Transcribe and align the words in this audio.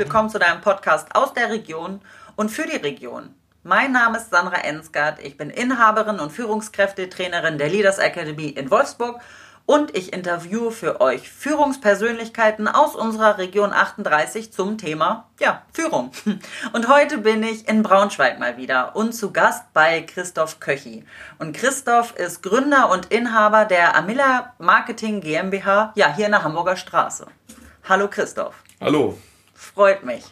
willkommen 0.00 0.30
zu 0.30 0.38
deinem 0.38 0.62
Podcast 0.62 1.14
aus 1.14 1.34
der 1.34 1.50
Region 1.50 2.00
und 2.34 2.48
für 2.48 2.66
die 2.66 2.78
Region. 2.78 3.34
Mein 3.62 3.92
Name 3.92 4.16
ist 4.16 4.30
Sandra 4.30 4.56
Ensgard, 4.56 5.18
ich 5.22 5.36
bin 5.36 5.50
Inhaberin 5.50 6.20
und 6.20 6.32
Führungskräftetrainerin 6.32 7.58
der 7.58 7.68
Leaders 7.68 7.98
Academy 7.98 8.48
in 8.48 8.70
Wolfsburg 8.70 9.20
und 9.66 9.94
ich 9.94 10.14
interviewe 10.14 10.70
für 10.70 11.02
euch 11.02 11.30
Führungspersönlichkeiten 11.30 12.66
aus 12.66 12.94
unserer 12.96 13.36
Region 13.36 13.74
38 13.74 14.50
zum 14.54 14.78
Thema 14.78 15.28
ja, 15.38 15.64
Führung. 15.74 16.12
Und 16.72 16.88
heute 16.88 17.18
bin 17.18 17.42
ich 17.42 17.68
in 17.68 17.82
Braunschweig 17.82 18.38
mal 18.40 18.56
wieder 18.56 18.96
und 18.96 19.12
zu 19.12 19.32
Gast 19.32 19.72
bei 19.74 20.00
Christoph 20.00 20.60
Köchi. 20.60 21.04
Und 21.38 21.54
Christoph 21.54 22.16
ist 22.16 22.42
Gründer 22.42 22.90
und 22.90 23.12
Inhaber 23.12 23.66
der 23.66 23.94
Amilla 23.94 24.54
Marketing 24.58 25.20
GmbH, 25.20 25.92
ja, 25.94 26.14
hier 26.16 26.26
in 26.26 26.32
der 26.32 26.42
Hamburger 26.42 26.76
Straße. 26.76 27.26
Hallo 27.86 28.08
Christoph. 28.08 28.54
Hallo. 28.80 29.18
Freut 29.80 30.04
mich. 30.04 30.24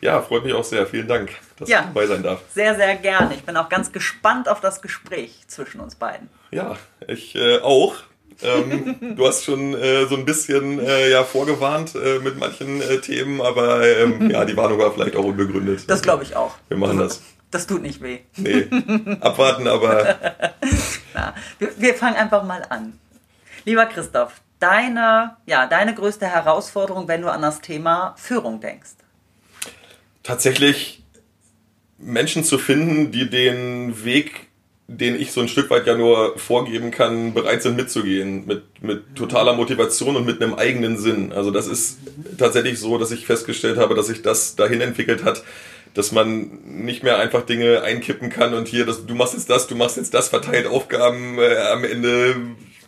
Ja, 0.00 0.20
freut 0.20 0.42
mich 0.42 0.52
auch 0.52 0.64
sehr. 0.64 0.84
Vielen 0.84 1.06
Dank, 1.06 1.30
dass 1.60 1.68
ja, 1.68 1.78
ich 1.78 1.86
dabei 1.86 2.06
sein 2.08 2.24
darf. 2.24 2.40
Sehr, 2.52 2.74
sehr 2.74 2.96
gerne. 2.96 3.36
Ich 3.36 3.44
bin 3.44 3.56
auch 3.56 3.68
ganz 3.68 3.92
gespannt 3.92 4.48
auf 4.48 4.60
das 4.60 4.82
Gespräch 4.82 5.44
zwischen 5.46 5.78
uns 5.80 5.94
beiden. 5.94 6.28
Ja, 6.50 6.76
ich 7.06 7.36
äh, 7.36 7.60
auch. 7.60 7.94
ähm, 8.42 8.96
du 9.16 9.24
hast 9.24 9.44
schon 9.44 9.74
äh, 9.74 10.06
so 10.06 10.16
ein 10.16 10.24
bisschen 10.24 10.80
äh, 10.80 11.08
ja, 11.08 11.22
vorgewarnt 11.22 11.94
äh, 11.94 12.18
mit 12.18 12.36
manchen 12.36 12.82
äh, 12.82 12.98
Themen, 12.98 13.40
aber 13.40 13.86
ähm, 13.86 14.28
ja, 14.32 14.44
die 14.44 14.56
Warnung 14.56 14.80
war 14.80 14.90
vielleicht 14.90 15.14
auch 15.14 15.24
unbegründet. 15.24 15.88
Das 15.88 16.02
glaube 16.02 16.24
ich 16.24 16.34
auch. 16.34 16.56
Wir 16.66 16.76
machen 16.76 16.98
das. 16.98 17.22
Das 17.52 17.68
tut 17.68 17.82
nicht 17.82 18.02
weh. 18.02 18.18
Nee, 18.34 18.66
abwarten, 19.20 19.68
aber. 19.68 20.16
Na, 21.14 21.32
wir, 21.60 21.68
wir 21.76 21.94
fangen 21.94 22.16
einfach 22.16 22.42
mal 22.42 22.66
an. 22.70 22.98
Lieber 23.64 23.86
Christoph, 23.86 24.32
deine, 24.58 25.36
ja, 25.46 25.66
deine 25.66 25.94
größte 25.94 26.26
Herausforderung, 26.26 27.08
wenn 27.08 27.22
du 27.22 27.30
an 27.30 27.42
das 27.42 27.60
Thema 27.60 28.14
Führung 28.16 28.60
denkst? 28.60 28.90
Tatsächlich 30.22 31.02
Menschen 31.98 32.44
zu 32.44 32.58
finden, 32.58 33.12
die 33.12 33.30
den 33.30 34.04
Weg, 34.04 34.48
den 34.88 35.20
ich 35.20 35.32
so 35.32 35.40
ein 35.40 35.48
Stück 35.48 35.70
weit 35.70 35.86
ja 35.86 35.96
nur 35.96 36.38
vorgeben 36.38 36.90
kann, 36.90 37.34
bereit 37.34 37.62
sind 37.62 37.76
mitzugehen, 37.76 38.46
mit, 38.46 38.82
mit 38.82 39.16
totaler 39.16 39.54
Motivation 39.54 40.16
und 40.16 40.26
mit 40.26 40.42
einem 40.42 40.54
eigenen 40.54 40.96
Sinn. 40.96 41.32
Also 41.32 41.50
das 41.50 41.66
ist 41.66 41.98
tatsächlich 42.38 42.78
so, 42.78 42.98
dass 42.98 43.10
ich 43.10 43.26
festgestellt 43.26 43.78
habe, 43.78 43.94
dass 43.94 44.06
sich 44.06 44.22
das 44.22 44.56
dahin 44.56 44.80
entwickelt 44.80 45.24
hat, 45.24 45.42
dass 45.94 46.12
man 46.12 46.60
nicht 46.64 47.02
mehr 47.02 47.18
einfach 47.18 47.46
Dinge 47.46 47.82
einkippen 47.82 48.28
kann 48.28 48.52
und 48.52 48.68
hier, 48.68 48.84
das, 48.84 49.06
du 49.06 49.14
machst 49.14 49.32
jetzt 49.32 49.48
das, 49.48 49.66
du 49.66 49.74
machst 49.74 49.96
jetzt 49.96 50.12
das, 50.12 50.28
verteilt 50.28 50.66
Aufgaben, 50.66 51.38
äh, 51.38 51.56
am 51.72 51.84
Ende 51.84 52.36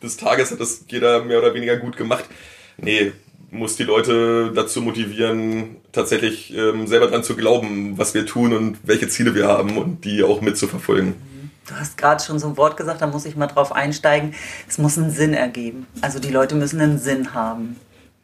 des 0.03 0.17
Tages 0.17 0.51
hat 0.51 0.61
das 0.61 0.85
jeder 0.89 1.25
mehr 1.25 1.39
oder 1.39 1.55
weniger 1.55 1.77
gut 1.77 1.97
gemacht. 1.97 2.25
Nee, 2.77 3.13
muss 3.51 3.77
die 3.77 3.85
Leute 3.85 4.53
dazu 4.55 4.83
motivieren, 4.83 5.77
tatsächlich 5.93 6.55
ähm, 6.55 6.87
selber 6.87 7.09
dran 7.09 7.25
zu 7.25 7.35
glauben, 7.37 7.97
was 7.97 8.15
wir 8.15 8.27
tun 8.27 8.53
und 8.53 8.79
welche 8.83 9.09
Ziele 9.09 9.35
wir 9.35 9.49
haben 9.49 9.79
und 9.79 10.05
die 10.05 10.23
auch 10.23 10.41
mitzuverfolgen. 10.41 11.15
Du 11.67 11.75
hast 11.75 11.99
gerade 11.99 12.23
schon 12.23 12.39
so 12.39 12.49
ein 12.49 12.57
Wort 12.57 12.77
gesagt, 12.77 13.03
da 13.03 13.07
muss 13.07 13.27
ich 13.27 13.37
mal 13.37 13.47
drauf 13.47 13.73
einsteigen. 13.73 14.35
Es 14.67 14.79
muss 14.79 14.97
einen 14.97 15.11
Sinn 15.11 15.35
ergeben. 15.35 15.87
Also 16.01 16.19
die 16.19 16.31
Leute 16.31 16.55
müssen 16.55 16.81
einen 16.81 16.99
Sinn 16.99 17.35
haben. 17.35 17.77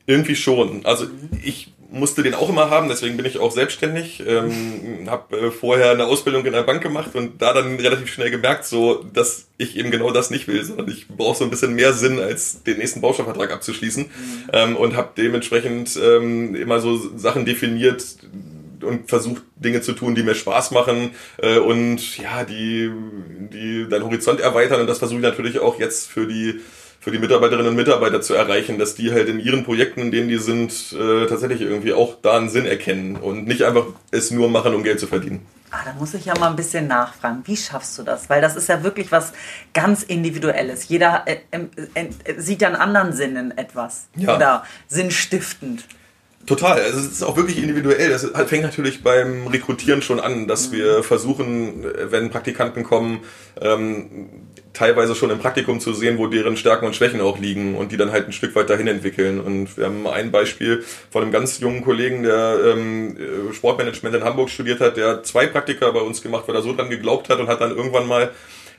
Irgendwie 0.07 0.37
schon. 0.37 0.85
Also 0.87 1.07
ich 1.43 1.74
musste 1.95 2.23
den 2.23 2.35
auch 2.35 2.49
immer 2.49 2.71
haben, 2.71 2.89
deswegen 2.89 3.17
bin 3.17 3.25
ich 3.25 3.39
auch 3.39 3.53
selbstständig. 3.53 4.23
Ähm, 4.27 5.09
habe 5.09 5.37
äh, 5.37 5.51
vorher 5.51 5.93
eine 5.93 6.07
Ausbildung 6.07 6.45
in 6.45 6.53
der 6.53 6.63
Bank 6.63 6.83
gemacht 6.83 7.15
und 7.15 7.41
da 7.41 7.53
dann 7.53 7.77
relativ 7.77 8.13
schnell 8.13 8.31
gemerkt, 8.31 8.67
so 8.67 9.05
dass 9.13 9.47
ich 9.57 9.77
eben 9.77 9.91
genau 9.91 10.11
das 10.11 10.31
nicht 10.31 10.49
will, 10.49 10.63
sondern 10.65 10.89
ich 10.89 11.09
brauche 11.09 11.39
so 11.39 11.45
ein 11.45 11.51
bisschen 11.51 11.75
mehr 11.75 11.93
Sinn, 11.93 12.19
als 12.19 12.63
den 12.65 12.79
nächsten 12.79 13.01
Baustoffvertrag 13.01 13.53
abzuschließen. 13.53 14.05
Mhm. 14.05 14.51
Ähm, 14.53 14.77
und 14.77 14.97
habe 14.97 15.11
dementsprechend 15.17 15.97
ähm, 15.97 16.55
immer 16.55 16.81
so 16.81 16.97
Sachen 17.17 17.45
definiert, 17.45 18.03
und 18.85 19.09
versucht 19.09 19.43
Dinge 19.57 19.81
zu 19.81 19.93
tun, 19.93 20.15
die 20.15 20.23
mir 20.23 20.35
Spaß 20.35 20.71
machen 20.73 21.13
äh, 21.39 21.59
und 21.59 22.19
ja, 22.19 22.45
die, 22.45 22.91
die 23.53 23.89
deinen 23.89 24.05
Horizont 24.05 24.41
erweitern. 24.41 24.81
Und 24.81 24.89
das 24.89 24.99
versuche 24.99 25.21
ich 25.21 25.25
natürlich 25.25 25.59
auch 25.59 25.79
jetzt 25.79 26.11
für 26.11 26.27
die 26.27 26.61
für 27.05 27.11
die 27.11 27.19
Mitarbeiterinnen 27.19 27.69
und 27.69 27.77
Mitarbeiter 27.77 28.23
zu 28.23 28.33
erreichen, 28.33 28.79
dass 28.79 28.95
die 28.95 29.13
halt 29.13 29.29
in 29.29 29.39
ihren 29.39 29.63
Projekten, 29.63 30.01
in 30.01 30.11
denen 30.11 30.29
die 30.31 30.39
sind, 30.39 30.73
äh, 30.99 31.27
tatsächlich 31.27 31.61
irgendwie 31.61 31.93
auch 31.93 32.17
da 32.23 32.39
einen 32.39 32.49
Sinn 32.49 32.65
erkennen 32.65 33.17
und 33.17 33.47
nicht 33.47 33.63
einfach 33.63 33.85
es 34.11 34.31
nur 34.31 34.49
machen, 34.49 34.75
um 34.75 34.83
Geld 34.83 34.99
zu 34.99 35.07
verdienen. 35.07 35.45
Ah, 35.71 35.83
da 35.85 35.93
muss 35.99 36.15
ich 36.15 36.25
ja 36.25 36.39
mal 36.39 36.49
ein 36.49 36.57
bisschen 36.57 36.87
nachfragen. 36.87 37.43
Wie 37.45 37.59
schaffst 37.59 37.99
du 37.99 38.05
das? 38.05 38.31
Weil 38.31 38.41
das 38.41 38.57
ist 38.57 38.71
ja 38.71 38.83
wirklich 38.83 39.13
was 39.13 39.35
ganz 39.75 40.03
Individuelles. 40.03 40.89
Jeder 40.89 41.25
äh, 41.27 41.41
äh, 41.51 41.67
äh 41.95 42.09
sieht 42.39 42.63
ja 42.63 42.69
einen 42.69 42.77
anderen 42.77 43.13
Sinn 43.13 43.37
in 43.37 43.51
etwas. 43.51 44.07
Ja. 44.17 44.37
Oder 44.37 44.65
sinnstiftend. 44.89 45.85
Total. 46.47 46.81
Also 46.81 46.99
es 46.99 47.07
ist 47.07 47.23
auch 47.23 47.37
wirklich 47.37 47.59
individuell. 47.59 48.11
Das 48.11 48.31
fängt 48.47 48.63
natürlich 48.63 49.03
beim 49.03 49.47
Rekrutieren 49.47 50.03
schon 50.03 50.21
an, 50.21 50.47
dass 50.47 50.69
mhm. 50.69 50.73
wir 50.73 51.03
versuchen, 51.03 51.85
wenn 52.11 52.31
Praktikanten 52.31 52.83
kommen, 52.83 53.21
ähm, 53.61 54.29
teilweise 54.75 55.15
schon 55.15 55.31
im 55.31 55.39
Praktikum 55.39 55.81
zu 55.81 55.95
sehen, 55.95 56.19
wo 56.19 56.27
deren 56.27 56.57
Stärken 56.57 56.85
und 56.85 56.95
Schwächen 56.97 57.21
auch 57.21 57.39
liegen 57.39 57.77
und 57.77 57.93
die 57.93 57.97
dann 57.97 58.13
halt 58.13 58.27
ein 58.27 58.33
Stück 58.33 58.55
weit 58.57 58.69
dahin 58.69 58.89
entwickeln. 58.89 59.41
Und 59.41 59.77
wir 59.77 59.87
haben 59.87 60.07
ein 60.07 60.33
Beispiel 60.33 60.85
von 61.11 61.23
einem 61.23 61.33
ganz 61.33 61.61
jungen 61.61 61.83
Kollegen, 61.83 62.25
der 62.25 62.59
ähm, 62.67 63.17
Sportmanagement 63.53 64.17
in 64.17 64.25
Hamburg 64.25 64.51
studiert 64.51 64.81
hat, 64.81 64.97
der 64.97 65.23
zwei 65.23 65.47
Praktika 65.47 65.91
bei 65.93 66.01
uns 66.01 66.21
gemacht, 66.21 66.45
weil 66.47 66.57
er 66.57 66.63
so 66.63 66.75
dran 66.75 66.91
geglaubt 66.91 67.31
hat 67.31 67.39
und 67.39 67.47
hat 67.47 67.61
dann 67.61 67.75
irgendwann 67.75 68.07
mal 68.07 68.33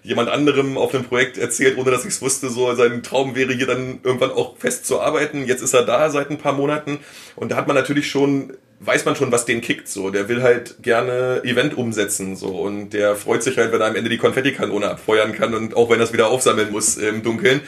jemand 0.05 0.29
anderem 0.29 0.77
auf 0.77 0.93
einem 0.93 1.03
Projekt 1.03 1.37
erzählt, 1.37 1.77
ohne 1.77 1.91
dass 1.91 2.05
ich 2.05 2.11
es 2.11 2.21
wusste, 2.21 2.49
so 2.49 2.73
sein 2.75 3.01
Traum 3.01 3.35
wäre 3.35 3.53
hier 3.53 3.65
dann 3.65 3.99
irgendwann 4.03 4.31
auch 4.31 4.57
fest 4.57 4.85
zu 4.85 5.01
arbeiten. 5.01 5.45
Jetzt 5.45 5.61
ist 5.61 5.73
er 5.73 5.83
da 5.83 6.09
seit 6.09 6.29
ein 6.29 6.37
paar 6.37 6.53
Monaten 6.53 6.99
und 7.35 7.51
da 7.51 7.55
hat 7.55 7.67
man 7.67 7.75
natürlich 7.75 8.09
schon 8.09 8.53
weiß 8.79 9.05
man 9.05 9.15
schon, 9.15 9.31
was 9.31 9.45
den 9.45 9.61
kickt. 9.61 9.87
So, 9.87 10.09
der 10.09 10.27
will 10.27 10.43
halt 10.43 10.83
gerne 10.83 11.41
Event 11.43 11.77
umsetzen 11.77 12.35
so 12.35 12.49
und 12.49 12.89
der 12.91 13.15
freut 13.15 13.43
sich 13.43 13.57
halt, 13.57 13.71
wenn 13.71 13.81
er 13.81 13.87
am 13.87 13.95
Ende 13.95 14.09
die 14.09 14.17
Konfettikanone 14.17 14.89
abfeuern 14.89 15.33
kann 15.33 15.53
und 15.53 15.75
auch 15.75 15.89
wenn 15.89 15.99
er 15.99 16.03
es 16.03 16.13
wieder 16.13 16.27
aufsammeln 16.27 16.71
muss 16.71 16.97
im 16.97 17.23
Dunkeln. 17.23 17.61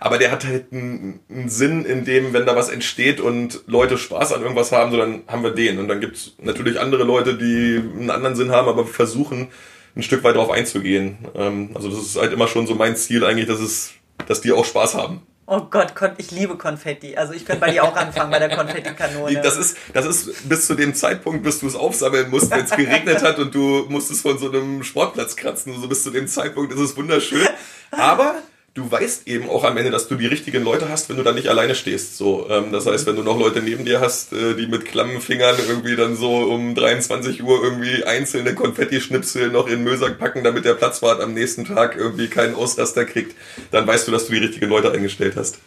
Aber 0.00 0.18
der 0.18 0.30
hat 0.30 0.44
halt 0.44 0.72
einen, 0.72 1.20
einen, 1.30 1.48
Sinn 1.48 1.84
in 1.84 2.04
dem, 2.04 2.32
wenn 2.32 2.46
da 2.46 2.56
was 2.56 2.70
entsteht 2.70 3.20
und 3.20 3.62
Leute 3.66 3.98
Spaß 3.98 4.32
an 4.32 4.42
irgendwas 4.42 4.72
haben, 4.72 4.90
so 4.90 4.96
dann 4.96 5.22
haben 5.26 5.42
wir 5.42 5.50
den. 5.50 5.78
Und 5.78 5.88
dann 5.88 6.00
gibt's 6.00 6.34
natürlich 6.42 6.80
andere 6.80 7.04
Leute, 7.04 7.36
die 7.36 7.80
einen 7.98 8.10
anderen 8.10 8.34
Sinn 8.34 8.50
haben, 8.50 8.68
aber 8.68 8.86
versuchen 8.86 9.48
ein 9.96 10.02
Stück 10.02 10.24
weit 10.24 10.36
darauf 10.36 10.50
einzugehen. 10.50 11.18
Ähm, 11.34 11.70
also 11.74 11.88
das 11.88 12.00
ist 12.00 12.16
halt 12.16 12.32
immer 12.32 12.48
schon 12.48 12.66
so 12.66 12.74
mein 12.74 12.96
Ziel 12.96 13.24
eigentlich, 13.24 13.46
dass 13.46 13.60
es, 13.60 13.92
dass 14.26 14.40
die 14.40 14.52
auch 14.52 14.64
Spaß 14.64 14.94
haben. 14.94 15.22
Oh 15.46 15.60
Gott, 15.60 15.92
ich 16.16 16.30
liebe 16.30 16.56
Konfetti. 16.56 17.16
Also 17.16 17.34
ich 17.34 17.44
könnte 17.44 17.60
bei 17.60 17.70
dir 17.70 17.84
auch 17.84 17.94
anfangen 17.94 18.30
bei 18.30 18.38
der 18.38 18.56
Konfettikanone. 18.56 19.42
Das 19.42 19.58
ist, 19.58 19.76
das 19.92 20.06
ist 20.06 20.48
bis 20.48 20.66
zu 20.66 20.74
dem 20.74 20.94
Zeitpunkt, 20.94 21.42
bis 21.42 21.60
du 21.60 21.66
es 21.66 21.74
aufsammeln 21.74 22.30
musst, 22.30 22.50
wenn 22.50 22.64
es 22.64 22.70
geregnet 22.70 23.22
hat 23.22 23.38
und 23.38 23.54
du 23.54 23.84
musstest 23.90 24.22
von 24.22 24.38
so 24.38 24.48
einem 24.48 24.82
Sportplatz 24.82 25.36
kratzen. 25.36 25.78
So 25.78 25.86
bis 25.86 26.02
zu 26.02 26.10
dem 26.10 26.28
Zeitpunkt 26.28 26.72
ist 26.72 26.80
es 26.80 26.96
wunderschön. 26.96 27.46
Aber 27.90 28.36
du 28.74 28.90
weißt 28.90 29.28
eben 29.28 29.48
auch 29.48 29.62
am 29.64 29.76
Ende, 29.76 29.92
dass 29.92 30.08
du 30.08 30.16
die 30.16 30.26
richtigen 30.26 30.64
Leute 30.64 30.88
hast, 30.88 31.08
wenn 31.08 31.16
du 31.16 31.22
dann 31.22 31.36
nicht 31.36 31.48
alleine 31.48 31.76
stehst. 31.76 32.16
So, 32.16 32.48
ähm, 32.50 32.72
das 32.72 32.86
heißt, 32.86 33.06
wenn 33.06 33.14
du 33.14 33.22
noch 33.22 33.38
Leute 33.38 33.62
neben 33.62 33.84
dir 33.84 34.00
hast, 34.00 34.32
äh, 34.32 34.54
die 34.54 34.66
mit 34.66 34.84
klammen 34.84 35.20
Fingern 35.20 35.54
irgendwie 35.68 35.94
dann 35.94 36.16
so 36.16 36.38
um 36.38 36.74
23 36.74 37.42
Uhr 37.44 37.62
irgendwie 37.62 38.04
einzelne 38.04 38.54
Konfettischnipsel 38.54 39.50
noch 39.50 39.66
in 39.66 39.76
den 39.76 39.84
Müllsack 39.84 40.18
packen, 40.18 40.42
damit 40.42 40.64
der 40.64 40.74
Platzwart 40.74 41.20
am 41.20 41.34
nächsten 41.34 41.64
Tag 41.64 41.96
irgendwie 41.96 42.26
keinen 42.26 42.56
Ausraster 42.56 43.04
kriegt, 43.04 43.36
dann 43.70 43.86
weißt 43.86 44.08
du, 44.08 44.12
dass 44.12 44.26
du 44.26 44.32
die 44.32 44.40
richtigen 44.40 44.68
Leute 44.68 44.90
eingestellt 44.90 45.36
hast. 45.36 45.58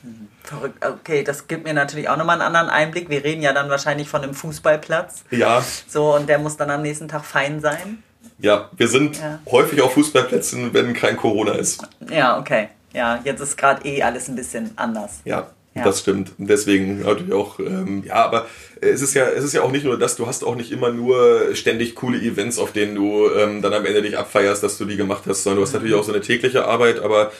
Verrückt. 0.44 0.86
Okay, 0.86 1.24
das 1.24 1.48
gibt 1.48 1.64
mir 1.66 1.74
natürlich 1.74 2.10
auch 2.10 2.18
nochmal 2.18 2.42
einen 2.42 2.56
anderen 2.56 2.70
Einblick. 2.70 3.10
Wir 3.10 3.24
reden 3.24 3.42
ja 3.42 3.54
dann 3.54 3.70
wahrscheinlich 3.70 4.08
von 4.08 4.22
einem 4.22 4.34
Fußballplatz. 4.34 5.24
Ja. 5.32 5.64
So, 5.88 6.16
und 6.16 6.28
der 6.28 6.40
muss 6.40 6.56
dann 6.58 6.70
am 6.70 6.82
nächsten 6.82 7.08
Tag 7.08 7.26
fein 7.26 7.60
sein. 7.62 8.02
Ja, 8.40 8.70
wir 8.78 8.88
sind 8.88 9.18
ja. 9.18 9.40
häufig 9.50 9.82
auf 9.82 9.94
Fußballplätzen, 9.94 10.74
wenn 10.74 10.94
kein 10.94 11.18
Corona 11.18 11.54
ist. 11.54 11.82
Ja, 12.10 12.38
okay. 12.38 12.70
Ja, 12.98 13.22
jetzt 13.24 13.42
ist 13.42 13.58
gerade 13.58 13.88
eh 13.88 14.02
alles 14.02 14.28
ein 14.28 14.36
bisschen 14.36 14.72
anders. 14.76 15.22
Ja, 15.24 15.52
ja. 15.76 15.84
Das 15.84 16.00
stimmt. 16.00 16.32
Deswegen 16.40 17.04
natürlich 17.04 17.34
auch, 17.34 17.60
ähm, 17.60 18.04
ja, 18.04 18.16
aber 18.16 18.48
es 18.82 19.04
ist 19.04 19.14
ja, 19.14 19.26
es 19.28 19.44
ist 19.44 19.54
ja 19.54 19.62
auch 19.62 19.72
nicht 19.72 19.86
nur 19.86 20.00
das, 20.00 20.16
du 20.16 20.26
hast 20.26 20.44
auch 20.44 20.56
nicht 20.56 20.72
immer 20.72 20.92
nur 20.92 21.54
ständig 21.54 21.94
coole 21.94 22.18
Events, 22.18 22.58
auf 22.58 22.72
denen 22.72 22.96
du 22.96 23.30
ähm, 23.30 23.62
dann 23.62 23.74
am 23.74 23.86
Ende 23.86 24.02
dich 24.02 24.18
abfeierst, 24.18 24.64
dass 24.64 24.80
du 24.80 24.86
die 24.86 24.98
gemacht 24.98 25.24
hast, 25.28 25.44
sondern 25.44 25.58
du 25.58 25.68
hast 25.68 25.74
natürlich 25.74 25.94
auch 25.94 26.04
so 26.04 26.12
eine 26.12 26.22
tägliche 26.22 26.66
Arbeit, 26.66 27.00
aber 27.00 27.32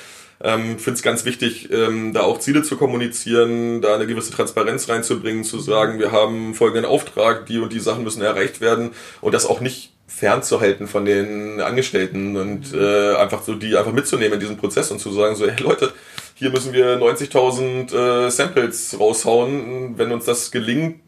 ähm, 0.44 0.78
finde 0.78 0.98
es 0.98 1.02
ganz 1.02 1.26
wichtig, 1.26 1.72
ähm, 1.72 2.14
da 2.14 2.22
auch 2.22 2.38
Ziele 2.38 2.62
zu 2.62 2.78
kommunizieren, 2.78 3.82
da 3.82 3.96
eine 3.96 4.06
gewisse 4.06 4.32
Transparenz 4.32 4.88
reinzubringen, 4.88 5.44
zu 5.44 5.60
sagen, 5.60 5.98
wir 5.98 6.12
haben 6.12 6.54
folgenden 6.54 6.86
Auftrag, 6.86 7.48
die 7.48 7.58
und 7.58 7.74
die 7.74 7.80
Sachen 7.80 8.04
müssen 8.04 8.22
erreicht 8.22 8.62
werden 8.62 8.92
und 9.22 9.34
das 9.34 9.48
auch 9.48 9.62
nicht 9.62 9.97
fernzuhalten 10.08 10.88
von 10.88 11.06
den 11.06 11.60
Angestellten 11.60 12.38
und 12.38 12.74
äh, 12.74 13.16
einfach 13.16 13.44
so 13.44 13.56
die 13.56 13.76
einfach 13.76 13.92
mitzunehmen 13.92 14.34
in 14.34 14.40
diesem 14.40 14.58
Prozess 14.58 14.90
und 14.90 15.00
zu 15.00 15.12
sagen 15.12 15.36
so, 15.36 15.48
hey 15.48 15.62
Leute, 15.62 15.92
hier 16.34 16.50
müssen 16.50 16.72
wir 16.72 16.98
90.000 16.98 17.94
äh, 18.28 18.30
Samples 18.32 18.98
raushauen. 19.00 19.98
Wenn 19.98 20.12
uns 20.12 20.26
das 20.26 20.52
gelingt, 20.52 21.02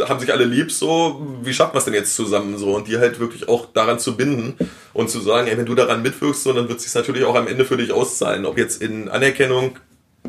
haben 0.00 0.18
sich 0.18 0.32
alle 0.32 0.44
lieb 0.44 0.72
so, 0.72 1.24
wie 1.42 1.54
schafft 1.54 1.74
man 1.74 1.78
es 1.78 1.84
denn 1.84 1.94
jetzt 1.94 2.16
zusammen 2.16 2.58
so 2.58 2.74
und 2.74 2.88
die 2.88 2.98
halt 2.98 3.20
wirklich 3.20 3.48
auch 3.48 3.66
daran 3.72 4.00
zu 4.00 4.16
binden 4.16 4.54
und 4.92 5.08
zu 5.10 5.20
sagen, 5.20 5.46
ey, 5.46 5.56
wenn 5.56 5.66
du 5.66 5.76
daran 5.76 6.02
mitwirkst, 6.02 6.42
so, 6.42 6.52
dann 6.52 6.68
wird 6.68 6.78
es 6.78 6.84
sich 6.84 6.94
natürlich 6.94 7.24
auch 7.24 7.36
am 7.36 7.46
Ende 7.46 7.64
für 7.64 7.76
dich 7.76 7.92
auszahlen, 7.92 8.46
ob 8.46 8.58
jetzt 8.58 8.82
in 8.82 9.08
Anerkennung 9.08 9.78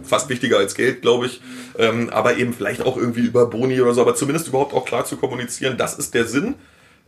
fast 0.04 0.30
wichtiger 0.30 0.58
als 0.58 0.76
Geld, 0.76 1.02
glaube 1.02 1.26
ich. 1.26 1.42
Ähm, 1.80 2.10
aber 2.12 2.38
eben 2.38 2.54
vielleicht 2.54 2.82
auch 2.82 2.98
irgendwie 2.98 3.22
über 3.22 3.48
Boni 3.48 3.82
oder 3.82 3.94
so, 3.94 4.02
aber 4.02 4.14
zumindest 4.14 4.48
überhaupt 4.48 4.74
auch 4.74 4.86
klar 4.86 5.06
zu 5.06 5.18
kommunizieren, 5.18 5.78
das 5.78 5.98
ist 5.98 6.14
der 6.14 6.26
Sinn 6.26 6.56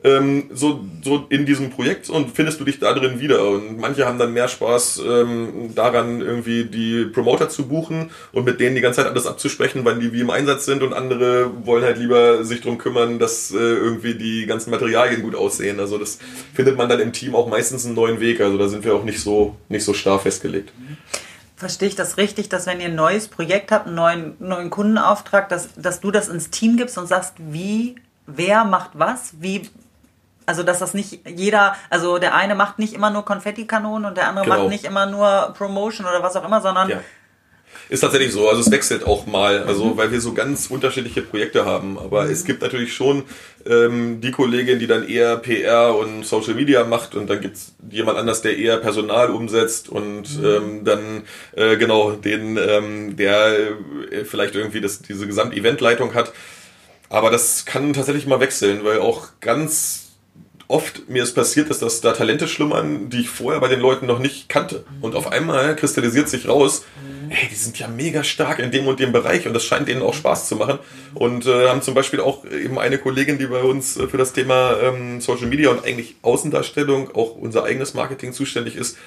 ähm, 0.04 0.50
so, 0.54 0.86
so 1.04 1.26
in 1.30 1.46
diesem 1.46 1.72
Projekt 1.72 2.10
und 2.10 2.36
findest 2.36 2.60
du 2.60 2.66
dich 2.66 2.80
da 2.80 2.94
drin 2.94 3.20
wieder. 3.20 3.48
Und 3.48 3.80
manche 3.80 4.06
haben 4.06 4.20
dann 4.20 4.34
mehr 4.34 4.48
Spaß 4.48 5.02
ähm, 5.08 5.74
daran, 5.74 6.22
irgendwie 6.22 6.66
die 6.66 7.06
Promoter 7.06 7.50
zu 7.50 7.68
buchen 7.68 8.12
und 8.32 8.46
mit 8.46 8.60
denen 8.60 8.76
die 8.76 8.82
ganze 8.82 9.02
Zeit 9.02 9.12
alles 9.12 9.26
abzusprechen, 9.26 9.82
wann 9.84 10.00
die 10.00 10.14
wie 10.14 10.22
im 10.22 10.30
Einsatz 10.30 10.66
sind 10.66 10.84
und 10.84 10.94
andere 10.94 11.50
wollen 11.66 11.84
halt 11.84 11.98
lieber 11.98 12.44
sich 12.44 12.62
drum 12.62 12.78
kümmern, 12.78 13.18
dass 13.18 13.52
äh, 13.52 13.58
irgendwie 13.58 14.16
die 14.16 14.46
ganzen 14.46 14.70
Materialien 14.70 15.24
gut 15.24 15.36
aussehen. 15.36 15.80
Also 15.80 15.98
das 15.98 16.20
findet 16.54 16.78
man 16.78 16.90
dann 16.90 17.00
im 17.00 17.12
Team 17.12 17.36
auch 17.36 17.48
meistens 17.48 17.86
einen 17.86 17.96
neuen 17.96 18.20
Weg. 18.20 18.40
Also 18.40 18.58
da 18.58 18.68
sind 18.68 18.86
wir 18.86 18.94
auch 18.94 19.04
nicht 19.04 19.20
so, 19.20 19.56
nicht 19.68 19.84
so 19.84 19.94
starr 19.94 20.20
festgelegt. 20.20 20.72
Verstehe 21.56 21.88
ich 21.88 21.96
das 21.96 22.18
richtig, 22.18 22.50
dass 22.50 22.68
wenn 22.68 22.80
ihr 22.80 22.86
ein 22.86 22.96
neues 22.96 23.28
Projekt 23.28 23.72
habt, 23.72 23.88
einen 23.88 23.96
neuen, 23.96 24.36
neuen 24.38 24.70
Kundenauftrag, 24.70 25.50
dass, 25.50 25.70
dass 25.74 26.02
du 26.02 26.12
das 26.12 26.30
ins 26.30 26.52
Team 26.52 26.78
gibst 26.78 27.00
und 27.00 27.08
sagst, 27.08 27.34
wie, 27.40 27.96
wer 28.28 28.64
macht 28.64 28.92
was, 28.94 29.34
wie 29.40 29.68
also, 30.48 30.64
dass 30.64 30.80
das 30.80 30.94
nicht 30.94 31.28
jeder, 31.28 31.76
also 31.90 32.18
der 32.20 32.34
eine 32.34 32.56
macht 32.56 32.80
nicht 32.80 32.94
immer 32.94 33.10
nur 33.10 33.26
Konfettikanonen 33.26 34.06
und 34.06 34.18
der 34.18 34.30
andere 34.30 34.46
genau. 34.46 34.58
macht 34.60 34.70
nicht 34.70 34.86
immer 34.86 35.06
nur 35.06 35.54
Promotion 35.58 36.08
oder 36.08 36.24
was 36.24 36.36
auch 36.38 36.46
immer, 36.46 36.62
sondern. 36.62 36.90
Ja. 36.90 37.02
Ist 37.90 38.02
tatsächlich 38.02 38.32
so, 38.32 38.50
also 38.50 38.62
es 38.62 38.72
wechselt 38.72 39.06
auch 39.06 39.28
mal, 39.28 39.64
also 39.64 39.86
mhm. 39.86 39.98
weil 39.98 40.12
wir 40.12 40.20
so 40.20 40.34
ganz 40.34 40.68
unterschiedliche 40.68 41.22
Projekte 41.22 41.66
haben. 41.66 42.00
Aber 42.00 42.24
mhm. 42.24 42.32
es 42.32 42.46
gibt 42.46 42.62
natürlich 42.62 42.94
schon 42.94 43.24
ähm, 43.66 44.20
die 44.22 44.32
Kollegin, 44.32 44.80
die 44.80 44.88
dann 44.88 45.08
eher 45.08 45.38
PR 45.38 45.96
und 45.96 46.26
Social 46.26 46.54
Media 46.54 46.86
macht 46.86 47.14
und 47.14 47.30
dann 47.30 47.42
gibt's 47.42 47.76
jemand 47.90 48.18
anders, 48.18 48.42
der 48.42 48.58
eher 48.58 48.78
Personal 48.78 49.30
umsetzt 49.30 49.90
und 49.90 50.38
mhm. 50.38 50.46
ähm, 50.46 50.84
dann 50.86 51.24
äh, 51.56 51.76
genau 51.76 52.12
den, 52.12 52.58
ähm, 52.58 53.18
der 53.18 53.58
äh, 54.12 54.24
vielleicht 54.24 54.56
irgendwie 54.56 54.82
das, 54.82 55.02
diese 55.02 55.28
Gesamteventleitung 55.28 56.14
hat. 56.14 56.32
Aber 57.10 57.32
das 57.32 57.66
kann 57.66 57.94
tatsächlich 57.94 58.28
mal 58.28 58.40
wechseln, 58.40 58.84
weil 58.84 59.00
auch 59.00 59.28
ganz 59.40 60.07
oft 60.68 61.08
mir 61.08 61.24
ist 61.24 61.34
passiert, 61.34 61.70
dass 61.70 61.80
das 61.80 62.02
da 62.02 62.14
Talente 62.14 62.48
schlummern, 62.48 63.10
die 63.10 63.22
ich 63.22 63.30
vorher 63.30 63.62
bei 63.62 63.68
den 63.70 63.80
Leuten 63.80 64.06
noch 64.06 64.20
nicht 64.20 64.50
kannte. 64.50 64.86
Und 65.02 65.16
auf 65.16 65.32
einmal 65.32 65.76
kristallisiert 65.76 66.28
sich 66.28 66.48
raus, 66.48 66.84
hey, 67.30 67.48
die 67.50 67.56
sind 67.56 67.80
ja 67.80 67.88
mega 67.88 68.24
stark 68.24 68.60
in 68.60 68.72
dem 68.72 68.88
und 68.88 69.00
dem 69.00 69.12
Bereich 69.12 69.48
und 69.48 69.54
das 69.54 69.64
scheint 69.64 69.88
denen 69.88 70.02
auch 70.02 70.14
Spaß 70.14 70.48
zu 70.48 70.56
machen. 70.56 70.80
Und 71.14 71.46
äh, 71.46 71.70
haben 71.70 71.82
zum 71.82 71.94
Beispiel 71.94 72.20
auch 72.20 72.46
eben 72.46 72.80
eine 72.80 72.98
Kollegin, 72.98 73.38
die 73.38 73.48
bei 73.48 73.62
uns 73.62 73.98
äh, 73.98 74.08
für 74.08 74.18
das 74.18 74.34
Thema 74.34 74.78
ähm, 74.82 75.22
Social 75.22 75.48
Media 75.48 75.70
und 75.70 75.86
eigentlich 75.86 76.16
Außendarstellung, 76.22 77.16
auch 77.16 77.36
unser 77.36 77.64
eigenes 77.64 77.94
Marketing 77.94 78.34
zuständig 78.34 78.76
ist, 78.76 78.98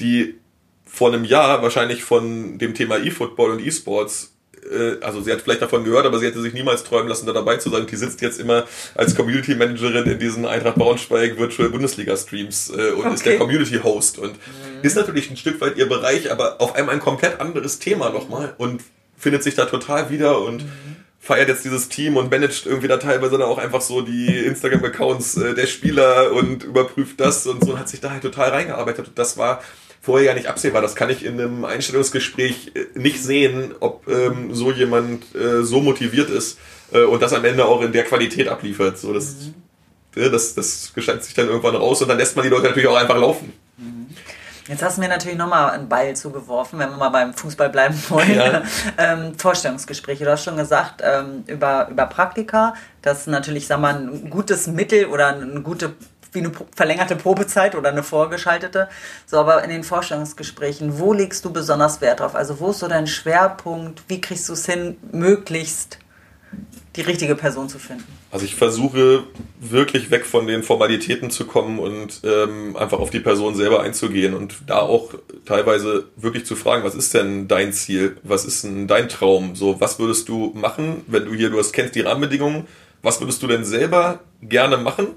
die 0.00 0.34
vor 0.84 1.12
einem 1.12 1.24
Jahr 1.24 1.62
wahrscheinlich 1.62 2.02
von 2.02 2.58
dem 2.58 2.74
Thema 2.74 2.98
E-Football 2.98 3.52
und 3.52 3.66
E-Sports 3.66 4.37
äh, 4.70 4.96
also 5.00 5.20
sie 5.20 5.32
hat 5.32 5.40
vielleicht 5.40 5.62
davon 5.62 5.84
gehört, 5.84 6.06
aber 6.06 6.18
sie 6.18 6.26
hätte 6.26 6.40
sich 6.40 6.52
niemals 6.52 6.84
träumen 6.84 7.08
lassen, 7.08 7.26
da 7.26 7.32
dabei 7.32 7.56
zu 7.56 7.70
sein. 7.70 7.86
Die 7.86 7.96
sitzt 7.96 8.20
jetzt 8.20 8.40
immer 8.40 8.64
als 8.94 9.14
Community 9.14 9.54
Managerin 9.54 10.04
in 10.04 10.18
diesen 10.18 10.46
Eintracht 10.46 10.76
Braunschweig 10.76 11.38
Virtual 11.38 11.68
Bundesliga 11.70 12.16
Streams 12.16 12.70
äh, 12.70 12.90
und 12.92 13.06
okay. 13.06 13.14
ist 13.14 13.26
der 13.26 13.38
Community 13.38 13.78
Host 13.82 14.18
und 14.18 14.32
mhm. 14.32 14.82
ist 14.82 14.96
natürlich 14.96 15.30
ein 15.30 15.36
Stück 15.36 15.60
weit 15.60 15.76
ihr 15.76 15.88
Bereich, 15.88 16.30
aber 16.30 16.60
auf 16.60 16.74
einmal 16.74 16.94
ein 16.94 17.00
komplett 17.00 17.40
anderes 17.40 17.78
Thema 17.78 18.10
nochmal 18.10 18.54
und 18.58 18.82
findet 19.16 19.42
sich 19.42 19.54
da 19.54 19.64
total 19.64 20.10
wieder 20.10 20.40
und 20.40 20.62
mhm. 20.62 20.96
feiert 21.18 21.48
jetzt 21.48 21.64
dieses 21.64 21.88
Team 21.88 22.16
und 22.16 22.30
managt 22.30 22.66
irgendwie 22.66 22.88
da 22.88 22.96
teilweise 22.96 23.38
dann 23.38 23.42
auch 23.42 23.58
einfach 23.58 23.80
so 23.80 24.02
die 24.02 24.36
Instagram-Accounts 24.44 25.36
äh, 25.36 25.54
der 25.54 25.66
Spieler 25.66 26.32
und 26.32 26.64
überprüft 26.64 27.20
das 27.20 27.46
und 27.46 27.64
so 27.64 27.72
und 27.72 27.78
hat 27.78 27.88
sich 27.88 28.00
da 28.00 28.10
halt 28.10 28.22
total 28.22 28.50
reingearbeitet. 28.50 29.08
Und 29.08 29.18
das 29.18 29.36
war 29.36 29.62
vorher 30.08 30.28
ja 30.28 30.34
nicht 30.34 30.46
absehbar. 30.46 30.80
Das 30.80 30.96
kann 30.96 31.10
ich 31.10 31.22
in 31.22 31.34
einem 31.38 31.66
Einstellungsgespräch 31.66 32.72
äh, 32.74 32.98
nicht 32.98 33.22
sehen, 33.22 33.74
ob 33.80 34.08
ähm, 34.08 34.54
so 34.54 34.72
jemand 34.72 35.34
äh, 35.34 35.62
so 35.62 35.80
motiviert 35.82 36.30
ist 36.30 36.58
äh, 36.92 37.02
und 37.02 37.20
das 37.20 37.34
am 37.34 37.44
Ende 37.44 37.66
auch 37.66 37.82
in 37.82 37.92
der 37.92 38.04
Qualität 38.04 38.48
abliefert. 38.48 38.96
So, 38.96 39.12
das, 39.12 39.34
mhm. 40.16 40.22
äh, 40.22 40.30
das, 40.30 40.54
das 40.54 40.92
gestaltet 40.94 41.24
sich 41.24 41.34
dann 41.34 41.48
irgendwann 41.48 41.76
raus 41.76 42.00
und 42.00 42.08
dann 42.08 42.16
lässt 42.16 42.36
man 42.36 42.42
die 42.42 42.48
Leute 42.48 42.68
natürlich 42.68 42.88
auch 42.88 42.96
einfach 42.96 43.18
laufen. 43.18 43.52
Mhm. 43.76 44.06
Jetzt 44.66 44.82
hast 44.82 44.96
du 44.96 45.02
mir 45.02 45.08
natürlich 45.08 45.36
nochmal 45.36 45.70
einen 45.70 45.90
Ball 45.90 46.16
zugeworfen, 46.16 46.78
wenn 46.78 46.88
wir 46.88 46.96
mal 46.96 47.10
beim 47.10 47.34
Fußball 47.34 47.68
bleiben 47.68 48.02
wollen. 48.08 48.34
Ja. 48.34 48.62
ähm, 48.98 49.38
Vorstellungsgespräche. 49.38 50.24
Du 50.24 50.30
hast 50.30 50.44
schon 50.44 50.56
gesagt, 50.56 51.02
ähm, 51.04 51.44
über, 51.46 51.88
über 51.90 52.06
Praktika, 52.06 52.74
das 53.02 53.20
ist 53.20 53.26
natürlich, 53.28 53.66
sag 53.66 53.80
mal, 53.80 53.94
ein 53.94 54.30
gutes 54.30 54.66
Mittel 54.66 55.06
oder 55.06 55.28
eine 55.28 55.60
gute 55.60 55.94
wie 56.32 56.40
eine 56.40 56.52
verlängerte 56.74 57.16
Probezeit 57.16 57.74
oder 57.74 57.90
eine 57.90 58.02
vorgeschaltete. 58.02 58.88
So, 59.26 59.38
aber 59.38 59.64
in 59.64 59.70
den 59.70 59.84
Vorstellungsgesprächen, 59.84 60.98
wo 60.98 61.12
legst 61.12 61.44
du 61.44 61.52
besonders 61.52 62.00
Wert 62.00 62.20
drauf? 62.20 62.34
Also 62.34 62.60
wo 62.60 62.70
ist 62.70 62.80
so 62.80 62.88
dein 62.88 63.06
Schwerpunkt? 63.06 64.02
Wie 64.08 64.20
kriegst 64.20 64.48
du 64.48 64.52
es 64.52 64.66
hin, 64.66 64.96
möglichst 65.12 65.98
die 66.96 67.02
richtige 67.02 67.34
Person 67.34 67.68
zu 67.68 67.78
finden? 67.78 68.04
Also 68.30 68.44
ich 68.44 68.56
versuche 68.56 69.24
wirklich 69.60 70.10
weg 70.10 70.26
von 70.26 70.46
den 70.46 70.62
Formalitäten 70.62 71.30
zu 71.30 71.46
kommen 71.46 71.78
und 71.78 72.20
ähm, 72.24 72.76
einfach 72.76 72.98
auf 72.98 73.10
die 73.10 73.20
Person 73.20 73.54
selber 73.54 73.82
einzugehen 73.82 74.34
und 74.34 74.56
da 74.66 74.80
auch 74.80 75.14
teilweise 75.46 76.06
wirklich 76.16 76.44
zu 76.44 76.56
fragen, 76.56 76.84
was 76.84 76.94
ist 76.94 77.14
denn 77.14 77.48
dein 77.48 77.72
Ziel? 77.72 78.16
Was 78.22 78.44
ist 78.44 78.64
denn 78.64 78.86
dein 78.86 79.08
Traum? 79.08 79.54
So, 79.54 79.80
was 79.80 79.98
würdest 79.98 80.28
du 80.28 80.52
machen, 80.54 81.02
wenn 81.06 81.24
du 81.24 81.34
hier, 81.34 81.50
du 81.50 81.58
hast, 81.58 81.72
kennst 81.72 81.94
die 81.94 82.00
Rahmenbedingungen, 82.00 82.66
was 83.02 83.20
würdest 83.20 83.42
du 83.42 83.46
denn 83.46 83.64
selber 83.64 84.20
gerne 84.42 84.76
machen? 84.76 85.08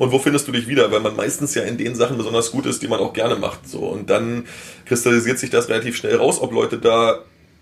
Und 0.00 0.12
wo 0.12 0.18
findest 0.18 0.48
du 0.48 0.52
dich 0.52 0.66
wieder, 0.66 0.90
weil 0.90 1.00
man 1.00 1.14
meistens 1.14 1.54
ja 1.54 1.62
in 1.62 1.76
den 1.76 1.94
Sachen 1.94 2.16
besonders 2.16 2.52
gut 2.52 2.64
ist, 2.64 2.80
die 2.82 2.88
man 2.88 3.00
auch 3.00 3.12
gerne 3.12 3.36
macht. 3.36 3.68
So 3.68 3.80
und 3.80 4.08
dann 4.08 4.46
kristallisiert 4.86 5.38
sich 5.38 5.50
das 5.50 5.68
relativ 5.68 5.94
schnell 5.94 6.16
raus, 6.16 6.40
ob 6.40 6.52
Leute 6.52 6.78
da 6.78 7.18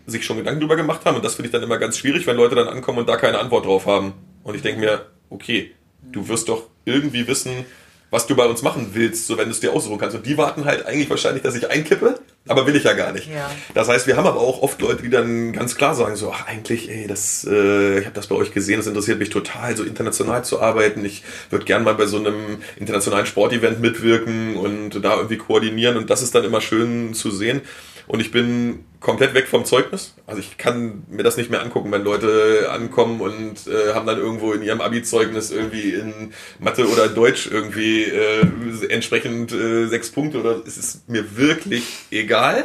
sich 0.07 0.25
schon 0.25 0.37
Gedanken 0.37 0.61
drüber 0.61 0.77
gemacht 0.77 1.05
haben 1.05 1.17
und 1.17 1.25
das 1.25 1.35
finde 1.35 1.49
ich 1.49 1.53
dann 1.53 1.65
immer 1.65 1.79
ganz 1.79 1.99
schwierig, 1.99 2.29
wenn 2.29 2.37
Leute 2.37 2.55
dann 2.55 2.69
ankommen 2.69 2.99
und 2.99 3.09
da 3.09 3.17
keine 3.17 3.41
Antwort 3.41 3.67
drauf 3.67 3.87
haben. 3.87 4.13
Und 4.45 4.55
ich 4.55 4.63
denke 4.63 4.79
mir, 4.79 5.07
okay, 5.31 5.73
du 6.01 6.29
wirst 6.29 6.49
doch 6.49 6.69
irgendwie 6.85 7.27
wissen, 7.27 7.67
was 8.11 8.27
du 8.27 8.35
bei 8.35 8.47
uns 8.47 8.63
machen 8.63 8.91
willst, 8.93 9.27
so 9.27 9.37
wenn 9.37 9.47
du 9.47 9.51
es 9.51 9.61
dir 9.61 9.73
aussuchen 9.73 9.99
kannst. 9.99 10.17
Und 10.17 10.25
die 10.25 10.39
warten 10.39 10.65
halt 10.65 10.87
eigentlich 10.87 11.11
wahrscheinlich, 11.11 11.43
dass 11.43 11.55
ich 11.55 11.71
einkippe, 11.71 12.19
aber 12.47 12.67
will 12.67 12.77
ich 12.77 12.85
ja 12.85 12.95
gar 12.95 13.13
nicht. 13.13 13.29
Ja. 13.31 13.51
Das 13.75 13.89
heißt, 13.89 14.07
wir 14.07 14.17
haben 14.17 14.27
aber 14.27 14.41
auch 14.41 14.63
oft 14.63 14.81
Leute, 14.81 15.03
die 15.03 15.11
dann 15.11 15.53
ganz 15.53 15.75
klar 15.75 15.95
sagen, 15.95 16.17
so, 16.17 16.33
ach, 16.33 16.47
eigentlich, 16.47 16.91
ey, 16.91 17.07
das, 17.07 17.47
äh, 17.49 17.99
ich 17.99 18.07
habe 18.07 18.15
das 18.15 18.29
bei 18.29 18.35
euch 18.35 18.53
gesehen, 18.53 18.79
das 18.79 18.87
interessiert 18.87 19.19
mich 19.19 19.31
total, 19.31 19.77
so 19.77 19.85
international 19.85 20.45
zu 20.45 20.61
arbeiten. 20.61 21.05
Ich 21.05 21.23
würde 21.51 21.67
gern 21.67 21.85
mal 21.85 21.95
bei 21.95 22.07
so 22.07 22.17
einem 22.17 22.59
internationalen 22.79 23.27
Sportevent 23.27 23.81
mitwirken 23.81 24.57
und 24.57 25.05
da 25.05 25.17
irgendwie 25.17 25.37
koordinieren. 25.39 25.97
Und 25.97 26.09
das 26.09 26.23
ist 26.23 26.35
dann 26.35 26.45
immer 26.45 26.61
schön 26.61 27.13
zu 27.13 27.31
sehen. 27.31 27.61
Und 28.09 28.21
ich 28.21 28.31
bin 28.31 28.87
komplett 29.01 29.35
weg 29.35 29.47
vom 29.47 29.65
Zeugnis. 29.65 30.15
Also 30.27 30.41
ich 30.41 30.57
kann 30.57 31.05
mir 31.09 31.23
das 31.23 31.37
nicht 31.37 31.51
mehr 31.51 31.63
angucken, 31.63 31.93
wenn 31.93 32.03
Leute 32.03 32.69
ankommen 32.71 33.21
und 33.21 33.67
äh, 33.67 33.95
haben 33.95 34.07
dann 34.07 34.19
irgendwo 34.19 34.53
in 34.53 34.63
ihrem 34.63 34.81
Abi-Zeugnis 34.81 35.51
irgendwie 35.51 35.91
in 35.91 36.33
Mathe 36.59 36.89
oder 36.89 37.09
Deutsch 37.09 37.49
irgendwie 37.51 38.05
äh, 38.05 38.47
entsprechend 38.89 39.53
äh, 39.53 39.87
sechs 39.87 40.11
Punkte 40.11 40.41
oder 40.41 40.63
es 40.67 40.79
ist 40.79 41.09
mir 41.09 41.37
wirklich 41.37 41.85
egal, 42.11 42.65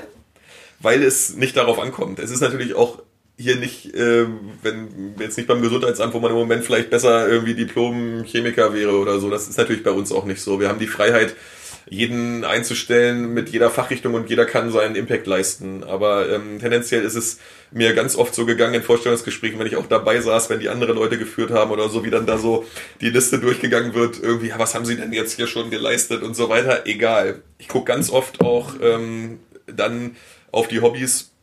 weil 0.80 1.04
es 1.04 1.36
nicht 1.36 1.58
darauf 1.58 1.78
ankommt. 1.78 2.20
Es 2.20 2.32
ist 2.32 2.42
natürlich 2.42 2.74
auch 2.74 3.04
hier 3.38 3.58
nicht, 3.58 3.94
äh, 3.94 4.26
wenn 4.62 5.16
jetzt 5.20 5.38
nicht 5.38 5.48
beim 5.48 5.62
Gesundheitsamt, 5.62 6.14
wo 6.14 6.20
man 6.20 6.32
im 6.32 6.38
Moment 6.38 6.64
vielleicht 6.64 6.90
besser 6.90 7.28
irgendwie 7.28 7.54
Diplom-Chemiker 7.56 8.74
wäre 8.74 8.98
oder 8.98 9.20
so. 9.20 9.30
Das 9.30 9.50
ist 9.50 9.58
natürlich 9.58 9.84
bei 9.84 9.92
uns 9.92 10.12
auch 10.12 10.26
nicht 10.26 10.42
so. 10.42 10.60
Wir 10.60 10.70
haben 10.70 10.80
die 10.80 10.88
Freiheit, 10.88 11.36
jeden 11.90 12.44
einzustellen 12.44 13.34
mit 13.34 13.50
jeder 13.50 13.70
Fachrichtung 13.70 14.14
und 14.14 14.30
jeder 14.30 14.46
kann 14.46 14.72
seinen 14.72 14.96
Impact 14.96 15.28
leisten. 15.28 15.84
Aber 15.84 16.30
ähm, 16.30 16.60
tendenziell 16.60 17.04
ist 17.04 17.16
es 17.16 17.40
mir 17.72 17.94
ganz 17.94 18.16
oft 18.16 18.34
so 18.34 18.46
gegangen 18.46 18.76
in 18.76 18.84
Vorstellungsgesprächen, 18.84 19.60
wenn 19.60 19.68
ich 19.68 19.76
auch 19.76 19.88
dabei 19.88 20.20
saß, 20.22 20.50
wenn 20.50 20.60
die 20.60 20.70
andere 20.70 20.94
Leute 20.94 21.18
geführt 21.18 21.52
haben 21.52 21.72
oder 21.72 21.90
so, 21.90 22.06
wie 22.06 22.10
dann 22.10 22.26
da 22.26 22.38
so 22.38 22.66
die 23.02 23.10
Liste 23.10 23.40
durchgegangen 23.40 23.94
wird, 23.94 24.22
irgendwie, 24.22 24.48
ja, 24.48 24.60
was 24.60 24.76
haben 24.76 24.86
sie 24.86 24.96
denn 24.96 25.14
jetzt 25.14 25.34
hier 25.34 25.48
schon 25.48 25.70
geleistet 25.70 26.24
und 26.24 26.36
so 26.36 26.50
weiter. 26.50 26.86
Egal. 26.86 27.42
Ich 27.58 27.68
gucke 27.68 27.92
ganz 27.92 28.10
oft 28.10 28.42
auch 28.42 28.74
ähm, 28.82 29.40
dann 29.68 30.16
auf 30.52 30.68
die 30.68 30.82
Hobbys 30.82 31.34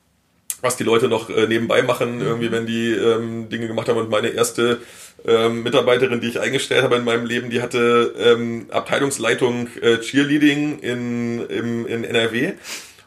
was 0.62 0.76
die 0.76 0.84
Leute 0.84 1.08
noch 1.08 1.30
äh, 1.30 1.46
nebenbei 1.46 1.82
machen, 1.82 2.20
irgendwie, 2.20 2.52
wenn 2.52 2.66
die 2.66 2.90
ähm, 2.90 3.48
Dinge 3.48 3.66
gemacht 3.66 3.88
haben. 3.88 3.98
Und 3.98 4.10
meine 4.10 4.28
erste 4.28 4.80
ähm, 5.26 5.62
Mitarbeiterin, 5.62 6.20
die 6.20 6.28
ich 6.28 6.40
eingestellt 6.40 6.82
habe 6.82 6.96
in 6.96 7.04
meinem 7.04 7.26
Leben, 7.26 7.50
die 7.50 7.62
hatte 7.62 8.14
ähm, 8.18 8.66
Abteilungsleitung 8.70 9.68
äh, 9.80 9.98
Cheerleading 9.98 10.78
in, 10.80 11.46
im, 11.48 11.86
in 11.86 12.04
NRW. 12.04 12.52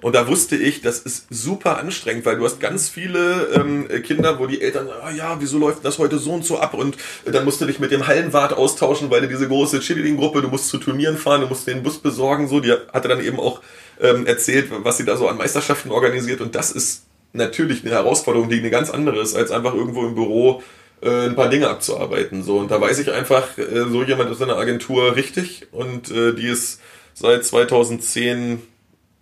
Und 0.03 0.15
da 0.15 0.27
wusste 0.27 0.57
ich, 0.57 0.81
das 0.81 0.99
ist 0.99 1.27
super 1.29 1.77
anstrengend, 1.77 2.25
weil 2.25 2.35
du 2.35 2.43
hast 2.43 2.59
ganz 2.59 2.89
viele 2.89 3.47
ähm, 3.55 3.87
Kinder, 4.03 4.37
wo 4.37 4.47
die 4.47 4.61
Eltern, 4.61 4.89
ah 5.01 5.11
ja, 5.11 5.37
wieso 5.39 5.57
läuft 5.57 5.85
das 5.85 5.97
heute 5.97 6.19
so 6.19 6.33
und 6.33 6.43
so 6.43 6.59
ab? 6.59 6.73
Und 6.73 6.97
äh, 7.23 7.31
dann 7.31 7.45
musst 7.45 7.61
du 7.61 7.65
dich 7.65 7.79
mit 7.79 7.89
dem 7.91 8.05
Hallenwart 8.05 8.51
austauschen, 8.51 9.09
weil 9.09 9.21
du 9.21 9.29
diese 9.29 9.47
große 9.47 9.79
Cheerleading-Gruppe, 9.79 10.41
du 10.41 10.49
musst 10.49 10.67
zu 10.67 10.77
Turnieren 10.77 11.17
fahren, 11.17 11.39
du 11.39 11.47
musst 11.47 11.67
den 11.67 11.83
Bus 11.83 11.99
besorgen, 11.99 12.49
so. 12.49 12.59
Die 12.59 12.73
hatte 12.91 13.07
dann 13.07 13.23
eben 13.23 13.39
auch 13.39 13.61
ähm, 14.01 14.25
erzählt, 14.25 14.67
was 14.71 14.97
sie 14.97 15.05
da 15.05 15.15
so 15.15 15.29
an 15.29 15.37
Meisterschaften 15.37 15.89
organisiert. 15.89 16.41
Und 16.41 16.53
das 16.53 16.71
ist 16.71 17.03
natürlich 17.31 17.85
eine 17.85 17.91
Herausforderung, 17.91 18.49
die 18.49 18.59
eine 18.59 18.71
ganz 18.71 18.89
andere 18.89 19.21
ist, 19.21 19.37
als 19.37 19.51
einfach 19.51 19.73
irgendwo 19.73 20.05
im 20.05 20.15
Büro 20.15 20.61
äh, 21.03 21.25
ein 21.25 21.35
paar 21.35 21.49
Dinge 21.49 21.69
abzuarbeiten. 21.69 22.43
So, 22.43 22.57
und 22.57 22.71
da 22.71 22.79
weiß 22.79 22.99
ich 22.99 23.11
einfach, 23.11 23.57
äh, 23.57 23.85
so 23.89 24.03
jemand 24.03 24.31
ist 24.31 24.41
in 24.41 24.47
der 24.47 24.57
Agentur 24.57 25.15
richtig 25.15 25.67
und 25.71 26.09
äh, 26.11 26.33
die 26.33 26.47
ist 26.47 26.79
seit 27.13 27.45
2010 27.45 28.61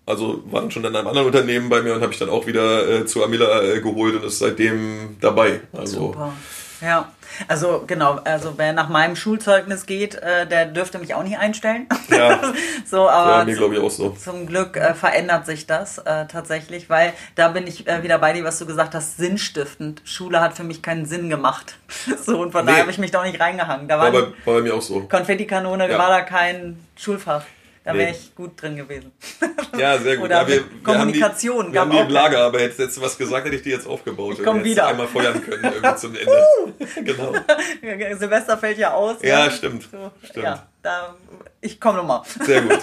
Also 0.06 0.44
war 0.52 0.62
dann 0.62 0.72
schon 0.72 0.84
in 0.84 0.96
einem 0.96 1.08
anderen 1.08 1.28
Unternehmen 1.28 1.70
bei 1.70 1.82
mir 1.82 1.94
und 1.94 2.02
habe 2.02 2.12
ich 2.14 2.20
dann 2.20 2.30
auch 2.30 2.48
wieder 2.48 2.88
äh, 2.88 3.06
zu 3.06 3.24
Amila 3.24 3.62
äh, 3.64 3.82
geholt 3.82 4.16
und 4.16 4.24
ist 4.24 4.40
seitdem 4.40 5.18
dabei. 5.22 5.62
Also, 5.74 6.08
Super. 6.08 6.34
Ja, 6.82 7.12
also 7.48 7.84
genau, 7.86 8.20
also 8.24 8.54
wer 8.58 8.74
nach 8.74 8.90
meinem 8.90 9.16
Schulzeugnis 9.16 9.86
geht, 9.86 10.16
äh, 10.16 10.48
der 10.48 10.66
dürfte 10.66 10.98
mich 11.00 11.14
auch 11.14 11.24
nicht 11.24 11.38
einstellen. 11.38 11.88
Ja, 12.10 12.40
so, 12.86 13.08
aber 13.10 13.40
ja 13.40 13.46
mir 13.46 13.56
glaube 13.56 13.76
ich 13.76 13.80
auch 13.82 13.92
so. 13.92 14.10
Zum 14.12 14.48
Glück 14.48 14.76
äh, 14.78 14.94
verändert 14.96 15.46
sich 15.46 15.68
das 15.68 16.00
äh, 16.00 16.26
tatsächlich, 16.28 16.90
weil 16.90 17.14
da 17.36 17.50
bin 17.50 17.68
ich 17.68 17.88
äh, 17.88 18.04
wieder 18.04 18.18
bei 18.18 18.34
dir, 18.34 18.44
was 18.44 18.58
du 18.60 18.66
gesagt 18.66 18.96
hast, 18.96 19.18
sinnstiftend. 19.18 20.02
Schule 20.06 20.42
hat 20.42 20.54
für 20.56 20.64
mich 20.64 20.82
keinen 20.82 21.06
Sinn 21.06 21.30
gemacht. 21.30 21.78
so, 22.26 22.40
und 22.42 22.52
von 22.52 22.66
Nee. 22.66 22.72
daher 22.72 22.82
habe 22.84 22.92
ich 22.92 22.98
mich 22.98 23.12
doch 23.12 23.24
nicht 23.24 23.40
reingehangen. 23.40 23.88
Da 23.88 23.98
War 24.00 24.12
war 24.12 24.22
bei, 24.22 24.28
war 24.46 24.56
bei 24.56 24.62
mir 24.62 24.74
auch 24.76 24.82
so. 24.82 25.02
Konfettikanone, 25.02 25.90
Ja. 25.90 25.98
war 25.98 26.10
da 26.10 26.22
kein 26.22 26.80
Schulfach. 26.98 27.44
Da 27.84 27.96
wäre 27.96 28.12
ich 28.12 28.36
gut 28.36 28.62
drin 28.62 28.76
gewesen. 28.76 29.12
Ja, 29.78 29.98
sehr 29.98 30.18
gut. 30.18 30.26
Oder 30.26 30.42
ja, 30.42 30.48
wir, 30.50 30.56
mit 30.58 30.64
wir 30.86 31.00
haben 31.00 31.14
die, 31.14 31.20
Kommunikation 31.20 31.72
wir 31.72 31.80
haben 31.80 31.92
gab 31.92 32.08
die 32.08 32.14
Lager, 32.14 32.40
aber 32.40 32.60
hättest 32.60 32.80
jetzt 32.80 33.02
was 33.02 33.18
gesagt, 33.18 33.46
hätte 33.46 33.56
ich 33.56 33.62
die 33.62 33.70
jetzt 33.70 33.88
aufgebaut. 33.88 34.36
Ich 34.38 34.44
komm 34.44 34.66
wieder. 34.66 34.86
einmal 34.88 35.08
feuern 35.08 35.42
können 35.42 35.64
irgendwie 35.74 35.96
zum 35.96 36.14
Ende. 36.14 36.74
genau. 37.06 37.34
Silvester 38.20 38.58
fällt 38.58 38.78
ja 38.78 38.94
aus. 38.94 39.18
Ja, 39.22 39.46
ne? 39.46 39.52
stimmt. 39.52 39.88
So, 39.90 40.12
Stimmt. 40.24 40.44
Ja, 40.46 40.68
da, 40.82 41.16
ich 41.62 41.80
komme 41.80 42.00
nochmal. 42.00 42.22
Sehr 42.44 42.62
gut. 42.64 42.80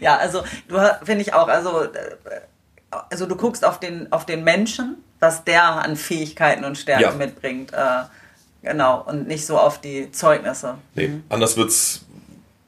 Ja, 0.00 0.16
also 0.18 0.44
du 0.68 0.78
finde 1.04 1.22
ich 1.22 1.32
auch, 1.32 1.48
also, 1.48 1.84
äh, 1.84 1.90
also 3.08 3.24
du 3.24 3.34
guckst 3.34 3.64
auf 3.64 3.80
den, 3.80 4.12
auf 4.12 4.26
den 4.26 4.44
Menschen, 4.44 5.02
was 5.18 5.44
der 5.44 5.64
an 5.64 5.96
Fähigkeiten 5.96 6.64
und 6.64 6.76
Stärken 6.76 7.02
Ja. 7.02 7.12
mitbringt. 7.12 7.72
Äh, 7.72 8.02
genau, 8.62 9.02
und 9.06 9.26
nicht 9.26 9.46
so 9.46 9.58
auf 9.58 9.80
die 9.80 10.10
Zeugnisse. 10.12 10.76
Nee, 10.94 11.20
anders 11.30 11.56
wird's 11.56 12.05